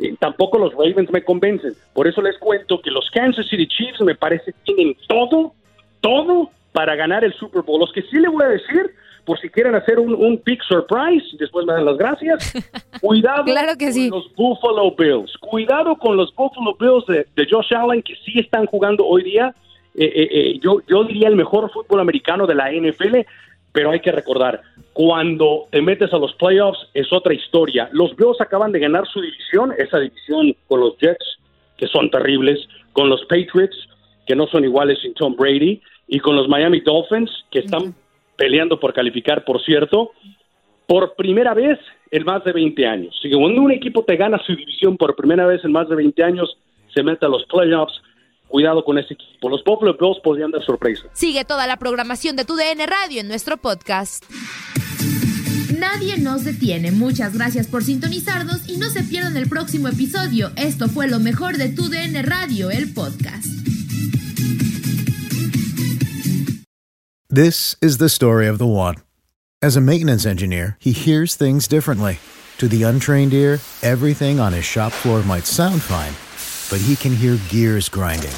eh, 0.00 0.14
tampoco 0.18 0.58
los 0.58 0.72
Ravens 0.72 1.10
me 1.10 1.22
convencen. 1.22 1.74
Por 1.92 2.08
eso 2.08 2.22
les 2.22 2.38
cuento 2.38 2.80
que 2.80 2.90
los 2.90 3.08
Kansas 3.10 3.46
City 3.48 3.66
Chiefs 3.66 4.00
me 4.00 4.14
parece 4.14 4.52
tienen 4.64 4.96
todo, 5.06 5.52
todo 6.00 6.50
para 6.72 6.96
ganar 6.96 7.24
el 7.24 7.34
Super 7.34 7.62
Bowl. 7.62 7.80
Los 7.80 7.92
que 7.92 8.02
sí 8.02 8.18
le 8.18 8.28
voy 8.28 8.44
a 8.44 8.48
decir 8.48 8.90
por 9.24 9.38
si 9.38 9.48
quieren 9.48 9.74
hacer 9.74 9.98
un, 9.98 10.14
un 10.14 10.38
pick 10.38 10.62
surprise, 10.64 11.24
después 11.38 11.66
me 11.66 11.72
dan 11.72 11.84
las 11.84 11.96
gracias. 11.96 12.52
Cuidado 13.00 13.44
claro 13.44 13.72
que 13.78 13.90
con 13.92 14.18
los 14.18 14.34
Buffalo 14.34 14.94
Bills. 14.96 15.36
Cuidado 15.38 15.96
con 15.96 16.16
los 16.16 16.34
Buffalo 16.34 16.76
Bills 16.78 17.26
de, 17.36 17.46
Josh 17.48 17.74
Allen, 17.74 18.02
que 18.02 18.14
sí 18.24 18.38
están 18.38 18.66
jugando 18.66 19.06
hoy 19.06 19.22
día. 19.22 19.54
Eh, 19.94 20.04
eh, 20.04 20.28
eh, 20.32 20.58
yo, 20.60 20.80
yo 20.88 21.04
diría 21.04 21.28
el 21.28 21.36
mejor 21.36 21.70
fútbol 21.70 22.00
americano 22.00 22.46
de 22.46 22.54
la 22.54 22.70
NFL, 22.70 23.18
pero 23.72 23.90
hay 23.90 24.00
que 24.00 24.12
recordar, 24.12 24.62
cuando 24.92 25.66
te 25.70 25.80
metes 25.80 26.12
a 26.12 26.18
los 26.18 26.34
playoffs 26.34 26.88
es 26.94 27.12
otra 27.12 27.34
historia. 27.34 27.88
Los 27.92 28.14
Bills 28.16 28.40
acaban 28.40 28.72
de 28.72 28.80
ganar 28.80 29.06
su 29.06 29.20
división, 29.20 29.72
esa 29.78 29.98
división 29.98 30.54
con 30.66 30.80
los 30.80 30.96
Jets, 30.98 31.38
que 31.76 31.86
son 31.86 32.10
terribles, 32.10 32.58
con 32.92 33.08
los 33.08 33.20
Patriots, 33.22 33.76
que 34.26 34.34
no 34.34 34.46
son 34.48 34.64
iguales 34.64 34.98
sin 35.00 35.14
Tom 35.14 35.34
Brady, 35.36 35.80
y 36.08 36.18
con 36.18 36.36
los 36.36 36.48
Miami 36.48 36.80
Dolphins, 36.80 37.30
que 37.50 37.60
están 37.60 37.94
peleando 38.36 38.80
por 38.80 38.92
calificar, 38.92 39.44
por 39.44 39.62
cierto, 39.62 40.10
por 40.86 41.14
primera 41.14 41.54
vez 41.54 41.78
en 42.10 42.24
más 42.24 42.42
de 42.44 42.52
20 42.52 42.86
años. 42.86 43.16
Si 43.22 43.30
cuando 43.30 43.62
un 43.62 43.70
equipo 43.70 44.02
te 44.02 44.16
gana 44.16 44.38
su 44.44 44.56
división 44.56 44.96
por 44.96 45.14
primera 45.14 45.46
vez 45.46 45.64
en 45.64 45.72
más 45.72 45.88
de 45.88 45.94
20 45.94 46.22
años, 46.24 46.58
se 46.92 47.02
mete 47.02 47.26
a 47.26 47.28
los 47.28 47.44
playoffs, 47.46 48.02
cuidado 48.50 48.84
con 48.84 48.98
ese 48.98 49.14
equipo. 49.14 49.48
Los 49.48 49.64
Buffalo 49.64 49.96
Bills 49.98 50.20
podrían 50.22 50.50
dar 50.50 50.62
sorpresa. 50.62 51.04
Sigue 51.14 51.44
toda 51.46 51.66
la 51.66 51.78
programación 51.78 52.36
de 52.36 52.44
tu 52.44 52.56
DN 52.56 52.84
Radio 52.86 53.20
en 53.20 53.28
nuestro 53.28 53.56
podcast. 53.56 54.24
Nadie 55.78 56.18
nos 56.18 56.44
detiene. 56.44 56.90
Muchas 56.90 57.32
gracias 57.32 57.66
por 57.66 57.82
sintonizarnos 57.82 58.68
y 58.68 58.76
no 58.76 58.90
se 58.90 59.02
pierdan 59.02 59.36
el 59.38 59.48
próximo 59.48 59.88
episodio. 59.88 60.50
Esto 60.56 60.88
fue 60.88 61.08
lo 61.08 61.18
mejor 61.20 61.56
de 61.56 61.70
tu 61.70 61.88
DN 61.88 62.20
Radio, 62.22 62.70
el 62.70 62.92
podcast. 62.92 63.46
This 67.32 67.76
is 67.80 67.98
the 67.98 68.08
story 68.08 68.48
of 68.48 68.58
the 68.58 68.66
one. 68.66 68.96
As 69.62 69.76
a 69.76 69.80
maintenance 69.80 70.26
engineer, 70.26 70.76
he 70.80 70.90
hears 70.90 71.36
things 71.36 71.68
differently. 71.68 72.18
To 72.58 72.66
the 72.66 72.82
untrained 72.82 73.32
ear, 73.32 73.60
everything 73.82 74.40
on 74.40 74.52
his 74.52 74.64
shop 74.64 74.90
floor 74.90 75.22
might 75.22 75.46
sound 75.46 75.80
fine, 75.80 76.12
but 76.70 76.80
he 76.80 76.96
can 76.96 77.14
hear 77.14 77.38
gears 77.48 77.88
grinding 77.88 78.36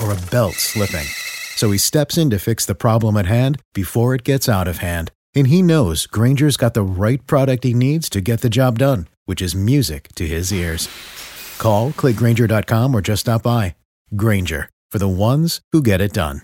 or 0.00 0.12
a 0.12 0.30
belt 0.30 0.54
slipping. 0.54 1.06
So 1.56 1.70
he 1.70 1.78
steps 1.78 2.18
in 2.18 2.30
to 2.30 2.38
fix 2.38 2.66
the 2.66 2.74
problem 2.74 3.16
at 3.16 3.26
hand 3.26 3.60
before 3.74 4.14
it 4.14 4.24
gets 4.24 4.48
out 4.48 4.68
of 4.68 4.78
hand. 4.78 5.10
And 5.34 5.48
he 5.48 5.62
knows 5.62 6.06
Granger's 6.06 6.56
got 6.56 6.74
the 6.74 6.82
right 6.82 7.24
product 7.26 7.64
he 7.64 7.74
needs 7.74 8.08
to 8.10 8.20
get 8.20 8.40
the 8.40 8.48
job 8.48 8.78
done, 8.78 9.08
which 9.24 9.42
is 9.42 9.54
music 9.54 10.08
to 10.16 10.26
his 10.26 10.52
ears. 10.52 10.88
Call, 11.58 11.90
clickgranger.com, 11.92 12.94
or 12.94 13.00
just 13.00 13.20
stop 13.22 13.42
by. 13.42 13.74
Granger, 14.14 14.68
for 14.90 14.98
the 14.98 15.08
ones 15.08 15.60
who 15.72 15.82
get 15.82 16.00
it 16.00 16.12
done. 16.12 16.42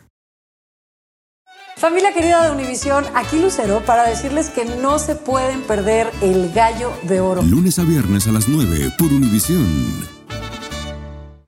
Familia 1.76 2.12
querida 2.12 2.44
de 2.44 2.50
Univisión, 2.50 3.04
aquí 3.14 3.40
Lucero 3.40 3.80
para 3.86 4.06
decirles 4.06 4.50
que 4.50 4.66
no 4.66 4.98
se 4.98 5.14
pueden 5.14 5.62
perder 5.62 6.10
el 6.20 6.52
gallo 6.52 6.92
de 7.04 7.20
oro. 7.20 7.40
Lunes 7.42 7.78
a 7.78 7.84
viernes 7.84 8.26
a 8.26 8.32
las 8.32 8.48
9 8.48 8.92
por 8.98 9.10
Univisión. 9.10 10.19